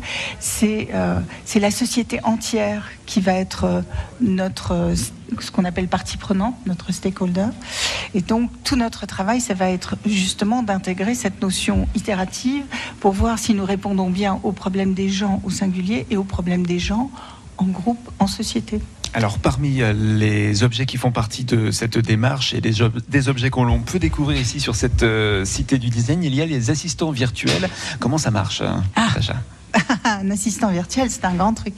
[0.63, 3.81] euh, c'est la société entière qui va être euh,
[4.19, 4.95] notre, euh,
[5.39, 7.47] ce qu'on appelle partie prenante, notre stakeholder.
[8.13, 12.65] Et donc, tout notre travail, ça va être justement d'intégrer cette notion itérative
[12.99, 16.65] pour voir si nous répondons bien aux problèmes des gens au singulier et aux problèmes
[16.65, 17.09] des gens
[17.57, 18.81] en groupe, en société.
[19.13, 23.99] Alors, parmi les objets qui font partie de cette démarche et des, objets qu'on peut
[23.99, 25.05] découvrir ici sur cette
[25.45, 27.69] cité du design, il y a les assistants virtuels.
[27.99, 28.61] Comment ça marche,
[28.95, 29.07] ah.
[30.03, 31.75] un assistant virtuel, c'est un grand truc.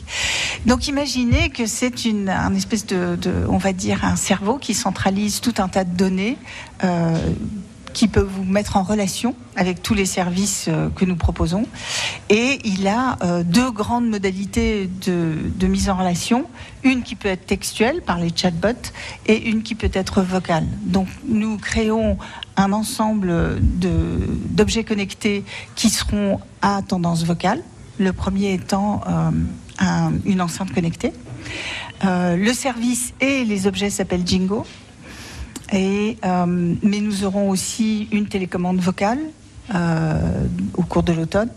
[0.65, 5.41] Donc imaginez que c'est une un espèce de, on va dire, un cerveau qui centralise
[5.41, 6.37] tout un tas de données.
[6.83, 7.17] Euh,
[7.99, 11.65] qui peut vous mettre en relation avec tous les services euh, que nous proposons.
[12.29, 16.45] Et il a euh, deux grandes modalités de, de, mise en relation.
[16.83, 18.93] Une qui peut être textuelle par les chatbots
[19.25, 20.65] et une qui peut être vocale.
[20.85, 22.17] Donc nous créons
[22.55, 25.43] un ensemble d'objets connectés
[25.75, 27.61] qui seront à tendance vocale
[27.97, 31.11] le premier étant euh, une enceinte connectée.
[32.01, 34.65] Le service et les objets s'appellent Jingo.
[35.73, 39.19] Euh, mais nous aurons aussi une télécommande vocale
[40.75, 41.51] au cours de l'automne.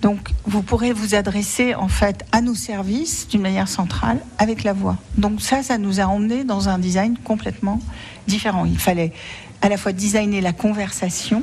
[0.00, 4.72] Donc, vous pourrez vous adresser en fait à nos services d'une manière centrale avec la
[4.72, 4.96] voix.
[5.18, 7.80] Donc ça, ça nous a emmené dans un design complètement
[8.26, 8.64] différent.
[8.64, 9.12] Il fallait
[9.60, 11.42] à la fois designer la conversation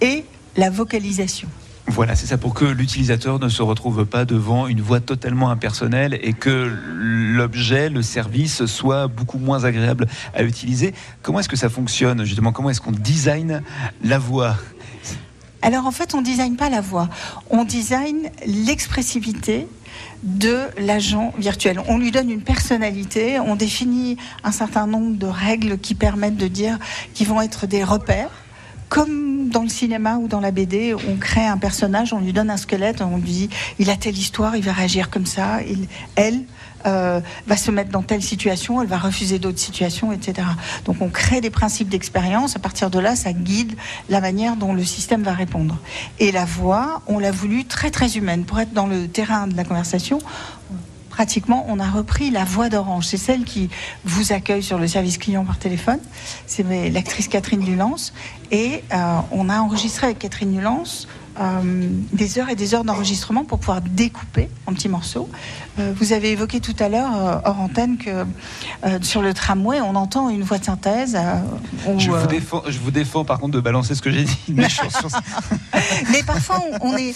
[0.00, 0.24] et
[0.56, 1.48] la vocalisation.
[1.94, 6.18] Voilà, c'est ça pour que l'utilisateur ne se retrouve pas devant une voix totalement impersonnelle
[6.22, 10.94] et que l'objet, le service soit beaucoup moins agréable à utiliser.
[11.20, 12.50] Comment est-ce que ça fonctionne justement?
[12.50, 13.62] Comment est-ce qu'on design
[14.02, 14.56] la voix?
[15.60, 17.10] Alors en fait, on ne design pas la voix,
[17.50, 19.68] on design l'expressivité
[20.22, 21.78] de l'agent virtuel.
[21.88, 26.48] On lui donne une personnalité, on définit un certain nombre de règles qui permettent de
[26.48, 26.78] dire
[27.12, 28.30] qu'ils vont être des repères
[28.92, 32.50] comme dans le cinéma ou dans la BD, on crée un personnage, on lui donne
[32.50, 35.60] un squelette, on lui dit il a telle histoire, il va réagir comme ça,
[36.14, 36.44] elle
[36.84, 40.46] euh, va se mettre dans telle situation, elle va refuser d'autres situations, etc.
[40.84, 43.76] Donc on crée des principes d'expérience, à partir de là, ça guide
[44.10, 45.78] la manière dont le système va répondre.
[46.18, 48.44] Et la voix, on l'a voulu très très humaine.
[48.44, 50.18] Pour être dans le terrain de la conversation,
[51.12, 53.04] pratiquement, on a repris la voix d'Orange.
[53.04, 53.68] C'est celle qui
[54.04, 56.00] vous accueille sur le service client par téléphone.
[56.46, 58.14] C'est l'actrice Catherine Nulance.
[58.50, 61.06] Et euh, on a enregistré avec Catherine Nulance
[61.40, 65.30] euh, des heures et des heures d'enregistrement pour pouvoir découper en petits morceaux.
[65.78, 68.26] Euh, vous avez évoqué tout à l'heure, euh, hors antenne, que
[69.00, 71.16] sur le tramway, on entend une voix de synthèse.
[71.98, 74.38] je, vous défends, je vous défends, par contre, de balancer ce que j'ai dit.
[76.12, 77.14] Mais parfois, on, est,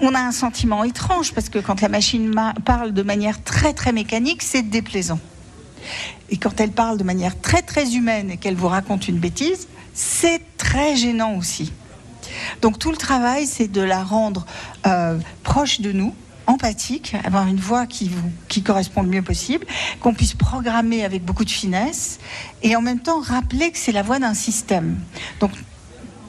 [0.00, 3.92] on a un sentiment étrange, parce que quand la machine parle de manière très, très
[3.92, 5.18] mécanique, c'est déplaisant.
[6.30, 9.68] Et quand elle parle de manière très, très humaine et qu'elle vous raconte une bêtise,
[9.92, 11.72] c'est très gênant aussi.
[12.62, 14.46] Donc tout le travail, c'est de la rendre
[14.86, 16.14] euh, proche de nous,
[16.46, 18.10] empathique, avoir une voix qui,
[18.62, 19.66] correspond le mieux possible,
[20.00, 22.18] qu'on puisse programmer avec beaucoup de finesse,
[22.62, 24.98] et en même temps rappeler que c'est la voix d'un système.
[25.38, 25.52] Donc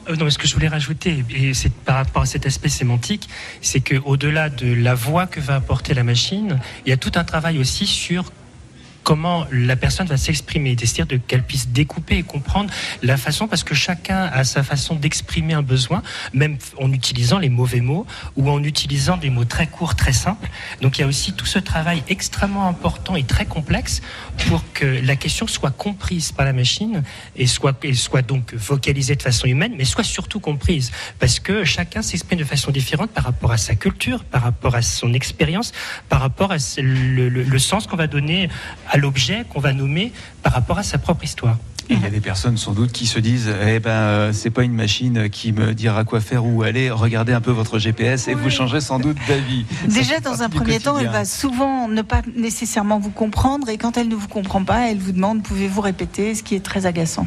[0.08, 3.28] euh, non, ce que je voulais rajouter, et c'est par rapport à cet aspect sémantique,
[3.60, 7.24] c'est qu'au-delà de la voix que va apporter la machine, il y a tout un
[7.24, 8.32] travail aussi sur
[9.02, 13.74] comment la personne va s'exprimer, c'est-à-dire qu'elle puisse découper et comprendre la façon, parce que
[13.74, 18.62] chacun a sa façon d'exprimer un besoin, même en utilisant les mauvais mots ou en
[18.62, 20.48] utilisant des mots très courts, très simples.
[20.80, 24.02] Donc il y a aussi tout ce travail extrêmement important et très complexe
[24.48, 27.02] pour que la question soit comprise par la machine
[27.36, 31.64] et soit, et soit donc vocalisée de façon humaine, mais soit surtout comprise, parce que
[31.64, 35.72] chacun s'exprime de façon différente par rapport à sa culture, par rapport à son expérience,
[36.08, 38.48] par rapport à le, le sens qu'on va donner
[38.96, 40.12] l'objet qu'on va nommer
[40.42, 41.56] par rapport à sa propre histoire.
[41.92, 44.62] Il y a des personnes sans doute qui se disent eh ben euh, c'est pas
[44.62, 46.90] une machine qui me dira quoi faire ou où aller.
[46.90, 49.64] Regardez un peu votre GPS et vous changerez sans doute d'avis.
[49.88, 53.96] Déjà dans un premier temps, elle va souvent ne pas nécessairement vous comprendre et quand
[53.96, 57.26] elle ne vous comprend pas, elle vous demande pouvez-vous répéter, ce qui est très agaçant.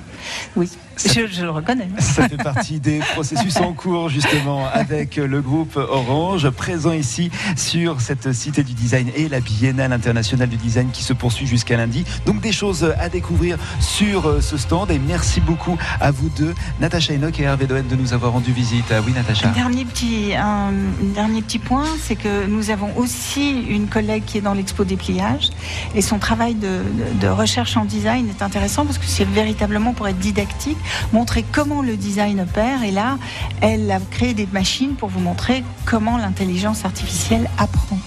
[0.55, 0.69] Oui.
[0.97, 1.89] Je, le reconnais.
[1.99, 8.01] Ça fait partie des processus en cours justement avec le groupe Orange, présent ici sur
[8.01, 12.05] cette cité du design et la Biennale internationale du design qui se poursuit jusqu'à lundi.
[12.25, 17.13] Donc des choses à découvrir sur euh, stand et merci beaucoup à vous deux, Natacha
[17.13, 18.85] Enoch et Hervé Doen de nous avoir rendu visite.
[18.91, 19.49] Ah oui Natacha.
[19.49, 20.71] Un dernier petit, un,
[21.13, 25.49] dernier petit point, c'est que nous avons aussi une collègue qui est dans l'expo dépliage
[25.93, 26.81] et son travail de,
[27.19, 30.77] de recherche en design est intéressant parce que c'est véritablement pour être didactique
[31.13, 32.83] montrer comment le design opère.
[32.83, 33.17] Et là,
[33.61, 37.97] elle a créé des machines pour vous montrer comment l'intelligence artificielle apprend.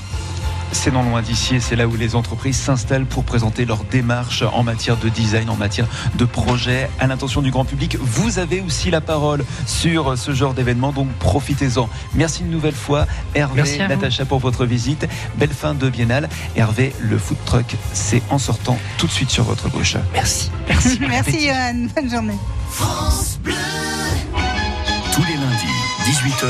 [0.73, 4.43] C'est non loin d'ici et c'est là où les entreprises s'installent pour présenter leurs démarches
[4.43, 7.97] en matière de design, en matière de projet à l'intention du grand public.
[8.01, 11.89] Vous avez aussi la parole sur ce genre d'événement, donc profitez-en.
[12.15, 15.07] Merci une nouvelle fois, Hervé, Natacha, pour votre visite.
[15.37, 16.29] Belle fin de biennale.
[16.57, 19.97] Hervé, le food truck, c'est en sortant tout de suite sur votre gauche.
[20.13, 20.51] Merci.
[20.69, 21.89] Merci, Merci Johan.
[21.95, 22.39] Bonne journée.
[22.71, 23.55] France Bleu.
[25.13, 25.67] Tous les lundis,
[26.07, 26.47] 18h,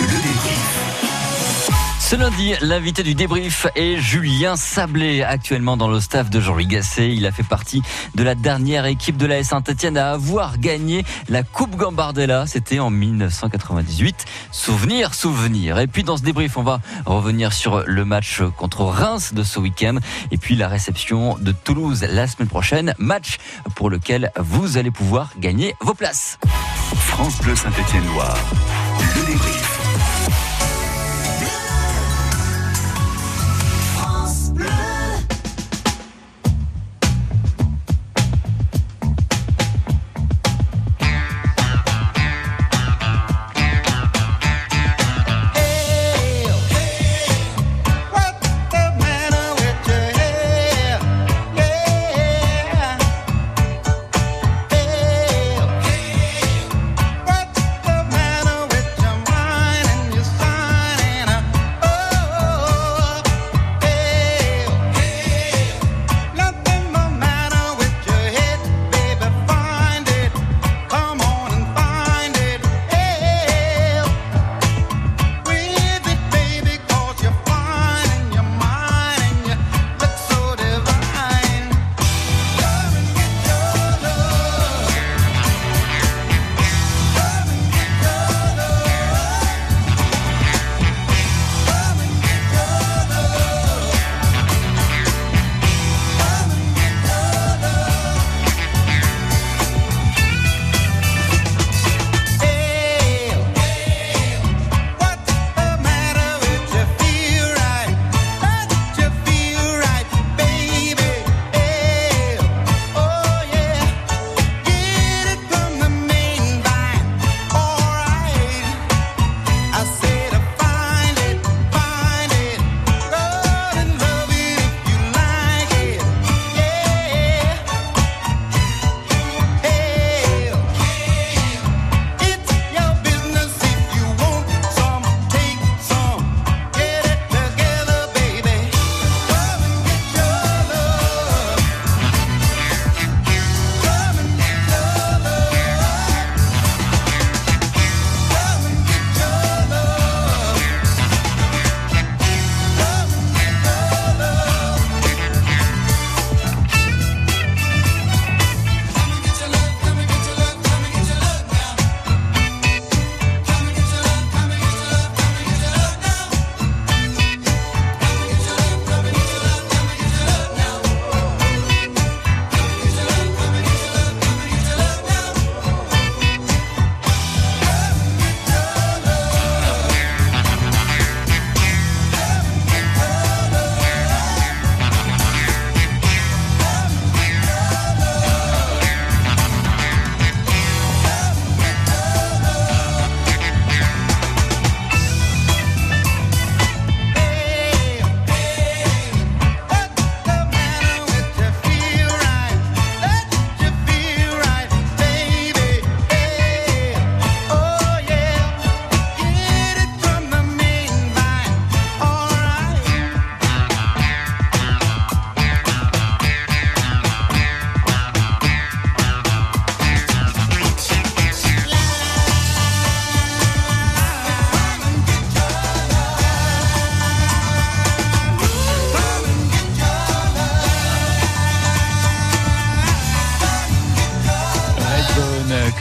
[0.00, 0.31] le.
[2.12, 7.08] Ce lundi, l'invité du débrief est Julien Sablé, actuellement dans le staff de Jean-Louis Gasset.
[7.14, 7.80] Il a fait partie
[8.14, 12.46] de la dernière équipe de la Saint-Etienne à avoir gagné la Coupe Gambardella.
[12.46, 14.26] C'était en 1998.
[14.50, 15.78] Souvenir, souvenir.
[15.78, 19.58] Et puis dans ce débrief, on va revenir sur le match contre Reims de ce
[19.58, 19.96] week-end.
[20.30, 22.94] Et puis la réception de Toulouse la semaine prochaine.
[22.98, 23.38] Match
[23.74, 26.38] pour lequel vous allez pouvoir gagner vos places.
[26.94, 28.36] France Bleu Saint-Etienne-Loire.
[29.16, 29.81] Le débrief.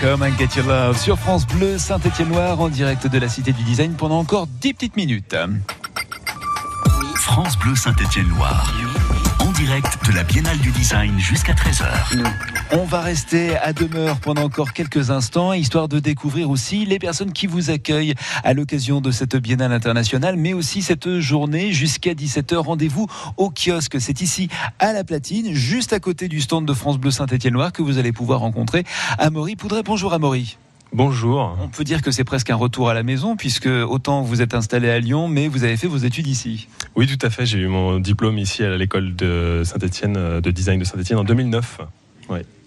[0.02, 3.62] Come and Get Your Love sur France Bleu Saint-Étienne-Noir en direct de la Cité du
[3.62, 5.36] Design pendant encore 10 petites minutes.
[7.18, 8.74] France Bleu Saint-Étienne-Loire.
[9.62, 11.86] Direct de la Biennale du Design jusqu'à 13h.
[12.72, 17.32] On va rester à demeure pendant encore quelques instants, histoire de découvrir aussi les personnes
[17.32, 22.56] qui vous accueillent à l'occasion de cette Biennale internationale, mais aussi cette journée jusqu'à 17h.
[22.56, 23.06] Rendez-vous
[23.38, 23.98] au kiosque.
[24.00, 24.50] C'est ici
[24.80, 28.12] à la platine, juste à côté du stand de France Bleu Saint-Étienne-Loire, que vous allez
[28.12, 28.84] pouvoir rencontrer
[29.20, 29.84] Amaury Poudret.
[29.84, 30.58] Bonjour Amaury.
[30.94, 31.58] Bonjour.
[31.62, 34.54] On peut dire que c'est presque un retour à la maison, puisque autant vous êtes
[34.54, 36.68] installé à Lyon, mais vous avez fait vos études ici.
[36.96, 37.46] Oui, tout à fait.
[37.46, 41.24] J'ai eu mon diplôme ici à l'école de Saint-Etienne, euh, de design de Saint-Etienne en
[41.24, 41.80] 2009.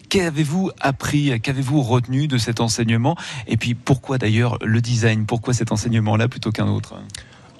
[0.08, 3.16] Qu'avez-vous appris, qu'avez-vous retenu de cet enseignement?
[3.48, 5.26] Et puis pourquoi d'ailleurs le design?
[5.26, 6.94] Pourquoi cet enseignement-là plutôt qu'un autre?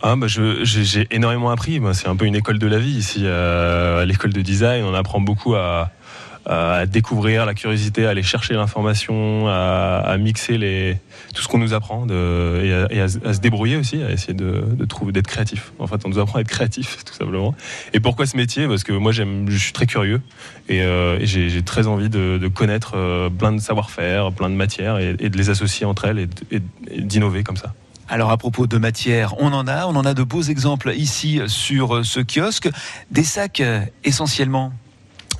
[0.03, 1.81] Ah bah j'ai énormément appris.
[1.95, 3.23] C'est un peu une école de la vie ici.
[3.25, 5.91] Euh, à l'école de design, on apprend beaucoup à,
[6.47, 10.99] à découvrir la curiosité, à aller chercher l'information, à, mixer les,
[11.35, 15.27] tout ce qu'on nous apprend et, à, se débrouiller aussi, à essayer de, trouver, d'être
[15.27, 15.73] créatif.
[15.79, 17.55] En fait, on nous apprend à être créatif, tout simplement.
[17.93, 18.67] Et pourquoi ce métier?
[18.67, 20.21] Parce que moi, je suis très curieux
[20.69, 25.15] et, euh, j'ai, très envie de, connaître euh, plein de savoir-faire, plein de matières et,
[25.15, 26.61] de les associer entre elles et,
[27.01, 27.75] d'innover comme ça.
[28.09, 31.41] Alors à propos de matière, on en a, on en a de beaux exemples ici
[31.47, 32.69] sur ce kiosque,
[33.11, 34.73] des sacs euh, essentiellement?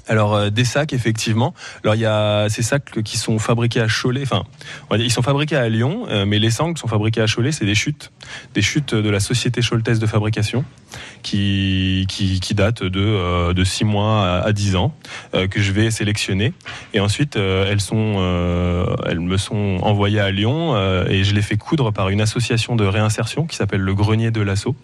[0.07, 1.55] Alors euh, des sacs effectivement.
[1.83, 4.23] Alors il y a ces sacs qui sont fabriqués à Cholet.
[4.23, 4.45] Enfin,
[4.93, 7.53] ils sont fabriqués à Lyon, euh, mais les sangles sont fabriqués à Cholet.
[7.53, 8.13] C'est des chutes,
[8.55, 10.65] des chutes de la société choletaise de fabrication
[11.23, 14.95] qui qui, datent de euh, de 6 mois à, 10 ans
[15.33, 16.53] que je vais sélectionner.
[16.93, 18.15] Et ensuite elles sont
[19.07, 20.77] elles me sont envoyées à Lyon
[21.09, 24.41] et je les fais coudre par une association de réinsertion qui s'appelle le Grenier de
[24.41, 24.77] l'Assaut.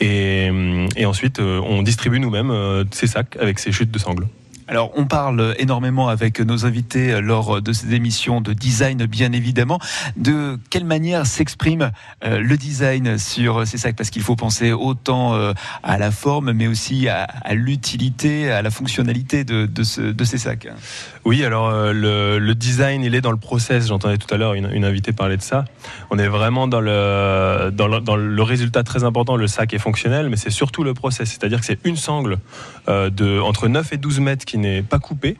[0.00, 0.50] Et,
[0.96, 4.26] et ensuite on distribue nous-mêmes ces sacs avec ces chutes de sangles.
[4.68, 9.80] Alors, on parle énormément avec nos invités lors de ces émissions de design, bien évidemment.
[10.16, 11.90] De quelle manière s'exprime
[12.22, 13.96] euh, le design sur ces sacs?
[13.96, 18.70] Parce qu'il faut penser autant euh, à la forme, mais aussi à, l'utilité, à la
[18.70, 20.68] fonctionnalité de, de, ces sacs.
[21.28, 23.88] Oui, alors euh, le, design, il est dans le process.
[23.88, 25.66] J'entendais tout à l'heure une, invitée parler de ça.
[26.08, 29.36] On est vraiment dans le, le, dans le résultat très important.
[29.36, 31.28] Le sac est fonctionnel, mais c'est surtout le process.
[31.28, 32.38] C'est-à-dire que c'est une sangle
[32.86, 35.36] de entre 9 et 12 mètres qui n'est pas coupée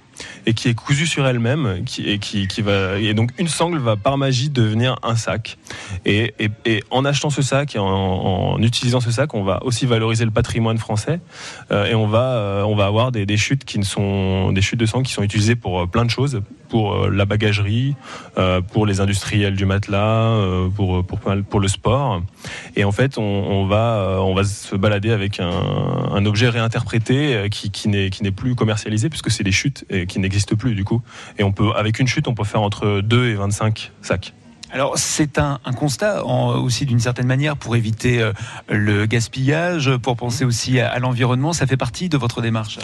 [0.46, 3.96] et qui est cousue sur elle-même qui, et qui, va et donc une sangle va
[3.96, 5.58] par magie devenir un sac.
[6.04, 6.32] Et,
[6.90, 10.78] en achetant ce sac et en, utilisant ce sac on va aussi valoriser le patrimoine
[10.78, 11.20] français
[11.70, 14.80] euh, et on va euh, on va avoir des, chutes qui ne sont des chutes
[14.80, 17.96] de sang qui sont utilisées pour euh, plein de choses pour la bagagerie
[18.72, 20.38] pour les industriels du matelas
[20.76, 22.22] pour, pour, le sport.
[22.76, 27.88] Et en fait on, va on va se balader avec un, objet réinterprété qui, qui
[27.88, 31.00] n'est plus commercialisé puisque c'est des chutes et qui n'existe plus du coup.
[31.38, 34.34] Et on peut, avec une chute, on peut faire entre 2 et 25 sacs.
[34.70, 38.32] Alors c'est un, constat aussi d'une certaine manière pour éviter euh,
[38.68, 40.48] le gaspillage, pour penser mmh.
[40.48, 41.52] aussi à, l'environnement.
[41.52, 42.78] Ça fait partie de votre démarche.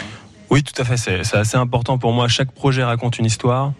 [0.49, 0.97] Oui, tout à fait.
[0.97, 2.27] C'est assez important pour moi.
[2.27, 3.73] Chaque projet raconte une histoire,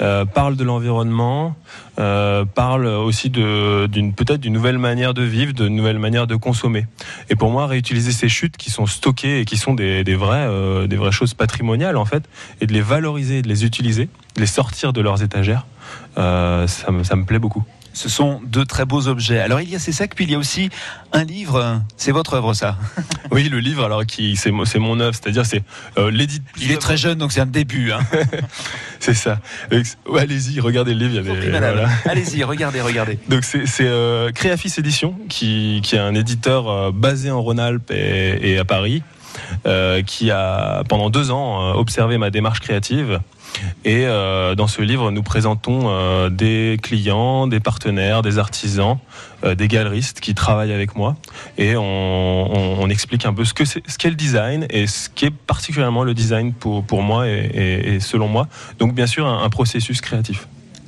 [0.00, 1.56] euh, parle de l'environnement,
[1.98, 6.86] euh, parle aussi d'une peut-être d'une nouvelle manière de vivre, de nouvelle manière de consommer.
[7.30, 10.86] Et pour moi, réutiliser ces chutes qui sont stockées et qui sont des, des euh,
[10.86, 12.24] des vraies choses patrimoniales en fait,
[12.60, 15.66] et de les valoriser, de les utiliser, de les sortir de leurs étagères,
[16.16, 17.64] ça ça me plaît beaucoup.
[17.94, 19.38] Ce sont de très beaux objets.
[19.38, 20.68] Alors il y a ces sacs, puis il y a aussi
[21.12, 21.80] un livre.
[21.96, 22.76] C'est votre œuvre, ça
[23.30, 25.62] Oui, le livre, alors qui c'est mon œuvre, c'est-à-dire c'est
[25.96, 26.10] euh.
[26.60, 27.92] Il est très jeune, donc c'est un début.
[27.92, 28.00] Hein.
[29.00, 29.38] c'est ça.
[30.18, 31.34] allez-y, regardez le livre.
[32.04, 33.18] Allez-y, regardez, regardez.
[33.28, 38.58] Donc c'est euh, Créafis Édition, qui, qui est un éditeur euh, basé en Rhône-Alpes et,
[38.58, 39.02] à Paris.
[39.66, 43.18] Euh, qui a pendant deux ans observé ma démarche créative
[43.84, 48.98] et euh, dans ce livre, nous présentons euh, des clients, des partenaires, des artisans,
[49.44, 51.16] euh, des galeristes qui travaillent avec moi.
[51.58, 56.14] Et on, explique un peu ce qu'est ce le design et ce qu'est particulièrement le
[56.14, 58.46] design pour, pour moi et, selon moi.
[58.78, 60.46] Donc bien sûr, un processus créatif.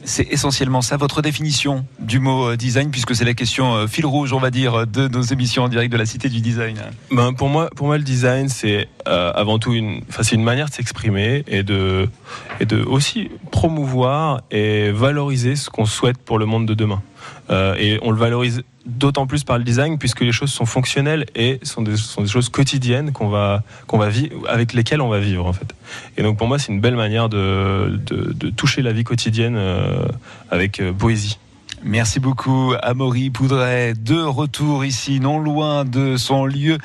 [0.08, 4.06] C'est essentiellement ça, votre définition du mot euh, design, puisque c'est la question euh, fil
[4.06, 6.76] rouge, on va dire, de nos émissions en direct de la Cité du Design.
[7.10, 10.02] Ben, pour, moi, pour moi, le design, c'est euh, avant tout une,
[10.32, 12.08] une manière de s'exprimer et de,
[12.60, 17.02] et de aussi promouvoir et valoriser ce qu'on souhaite pour le monde de demain.
[17.50, 21.58] Et on le valorise d'autant plus par le design puisque les choses sont fonctionnelles et
[21.62, 25.52] sont des, choses quotidiennes qu'on va, qu'on va vivre, avec lesquelles on va vivre en
[25.52, 25.74] fait.
[26.16, 30.06] Et donc pour moi c'est une belle manière de, de, toucher la vie quotidienne euh,
[30.50, 31.38] avec euh, poésie.
[31.84, 33.92] Merci beaucoup, Amaury Poudret.
[33.94, 36.78] De retour ici, non loin de son lieu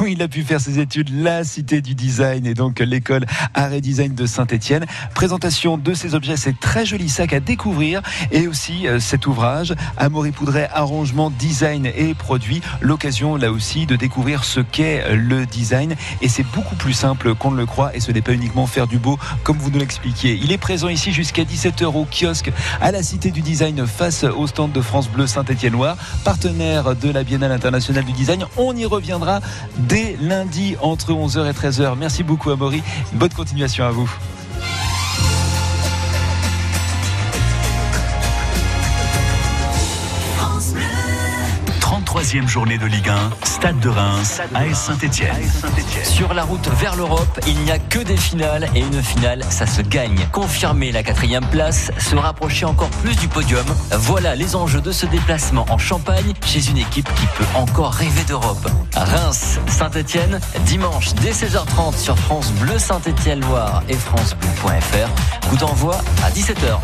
[0.00, 3.24] où il a pu faire ses études, la Cité du Design et donc l'école
[3.54, 4.84] Art et Design de Saint-Etienne.
[5.14, 9.74] Présentation de ces objets, c'est très joli sac à découvrir et aussi euh, cet ouvrage,
[9.96, 12.60] Amaury Poudret, arrangement, design et produit.
[12.82, 17.50] L'occasion là aussi de découvrir ce qu'est le design et c'est beaucoup plus simple qu'on
[17.50, 20.38] ne le croit et ce n'est pas uniquement faire du beau comme vous nous l'expliquiez.
[20.42, 24.46] Il est présent ici jusqu'à 17h au kiosque à la Cité du Design face au
[24.46, 28.44] stand de France Bleu Saint-Étienne-Loire, partenaire de la Biennale internationale du design.
[28.56, 29.40] On y reviendra
[29.76, 31.94] dès lundi entre 11h et 13h.
[31.98, 32.82] Merci beaucoup Amaury.
[33.12, 34.10] Bonne continuation à vous.
[42.24, 45.36] Troisième journée de Ligue 1, Stade de Reims, AS Saint-Etienne.
[46.04, 49.66] Sur la route vers l'Europe, il n'y a que des finales et une finale, ça
[49.66, 50.26] se gagne.
[50.32, 53.66] Confirmer la quatrième place, se rapprocher encore plus du podium.
[53.90, 58.24] Voilà les enjeux de ce déplacement en Champagne chez une équipe qui peut encore rêver
[58.26, 58.70] d'Europe.
[58.96, 65.46] Reims, Saint-Etienne, dimanche dès 16h30 sur France Bleu Saint-Etienne Loire et francebleu.fr.
[65.50, 66.78] Coup d'envoi à 17h.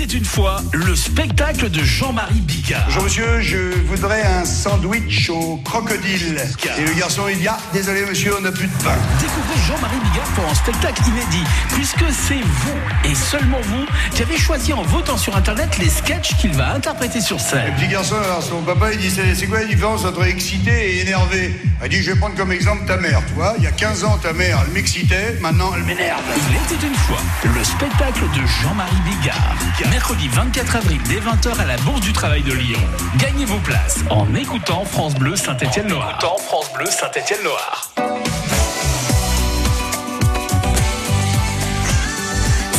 [0.00, 2.84] Il était une fois le spectacle de Jean-Marie Bigard.
[2.86, 6.40] Bonjour monsieur, je voudrais un sandwich au crocodile.
[6.78, 8.96] Et le garçon il dit ah désolé monsieur on n'a plus de pain.
[9.20, 11.44] Découvrez Jean-Marie Bigard pour un spectacle inédit,
[11.74, 13.84] puisque c'est vous et seulement vous
[14.14, 17.66] qui avez choisi en votant sur internet les sketchs qu'il va interpréter sur scène.
[17.66, 20.94] Le petit garçon alors son papa il dit c'est c'est quoi la différence entre excité
[20.94, 21.60] et énervé?
[21.82, 24.04] Il dit je vais prendre comme exemple ta mère, tu vois, il y a 15
[24.04, 26.22] ans ta mère elle m'excitait, maintenant elle m'énerve.
[26.48, 29.56] Il était une fois le spectacle de Jean-Marie Bigard.
[29.90, 32.78] Mercredi 24 avril dès 20h à la Bourse du Travail de Lyon.
[33.18, 36.06] Gagnez vos places en écoutant France Bleu Saint-Étienne-Loire.
[36.06, 37.90] En écoutant France Bleu Saint-Étienne-Loire.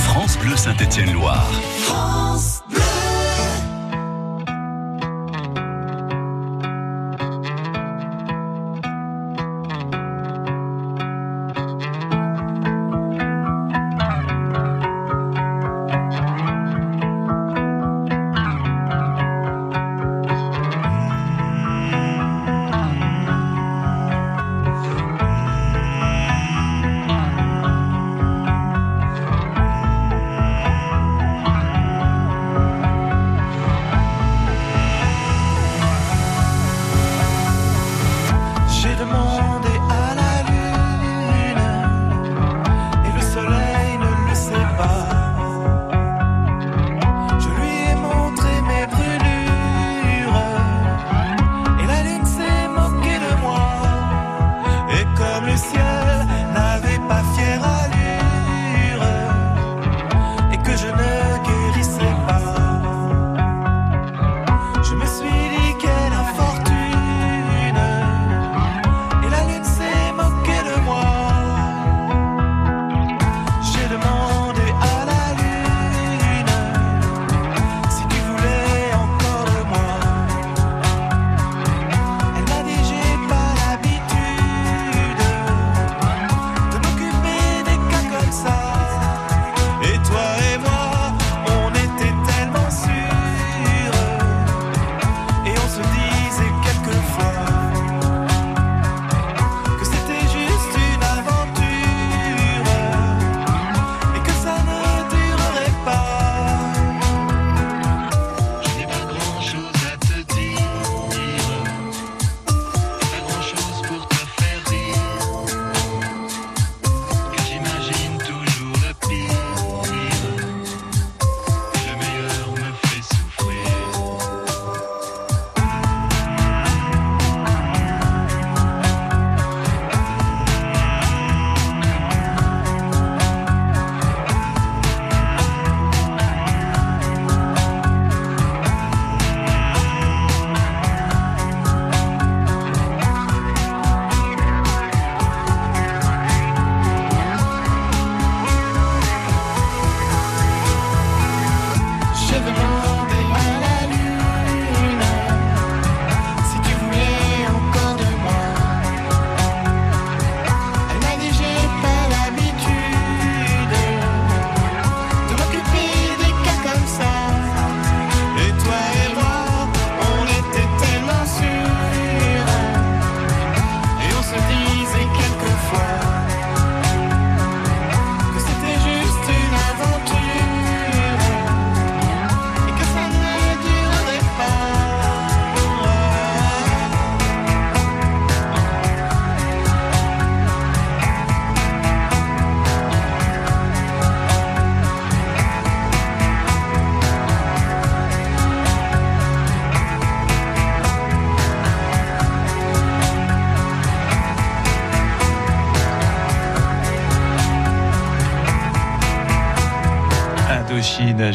[0.06, 2.21] France Bleu Saint-Étienne-Loire.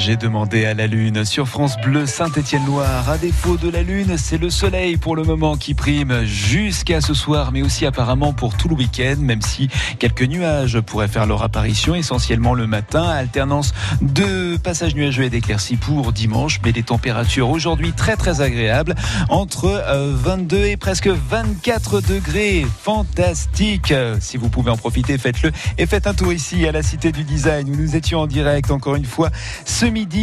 [0.06, 3.10] J'ai demandé à la Lune sur France Bleu Saint-Étienne-Loire.
[3.10, 7.12] À défaut de la Lune, c'est le soleil pour le moment qui prime jusqu'à ce
[7.12, 11.42] soir, mais aussi apparemment pour tout le week-end, même si quelques nuages pourraient faire leur
[11.42, 13.02] apparition, essentiellement le matin.
[13.02, 18.94] Alternance de passages nuageux et d'éclaircies pour dimanche, mais des températures aujourd'hui très très agréables,
[19.28, 22.64] entre 22 et presque 24 degrés.
[22.80, 27.10] Fantastique Si vous pouvez en profiter, faites-le et faites un tour ici à la Cité
[27.10, 29.30] du Design où nous étions en direct encore une fois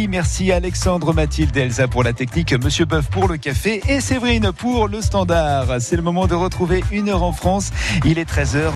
[0.08, 4.86] Merci Alexandre, Mathilde Elsa pour la technique, Monsieur Boeuf pour le café et Séverine pour
[4.86, 5.66] le standard.
[5.80, 7.72] C'est le moment de retrouver une heure en France.
[8.04, 8.72] Il est 13h.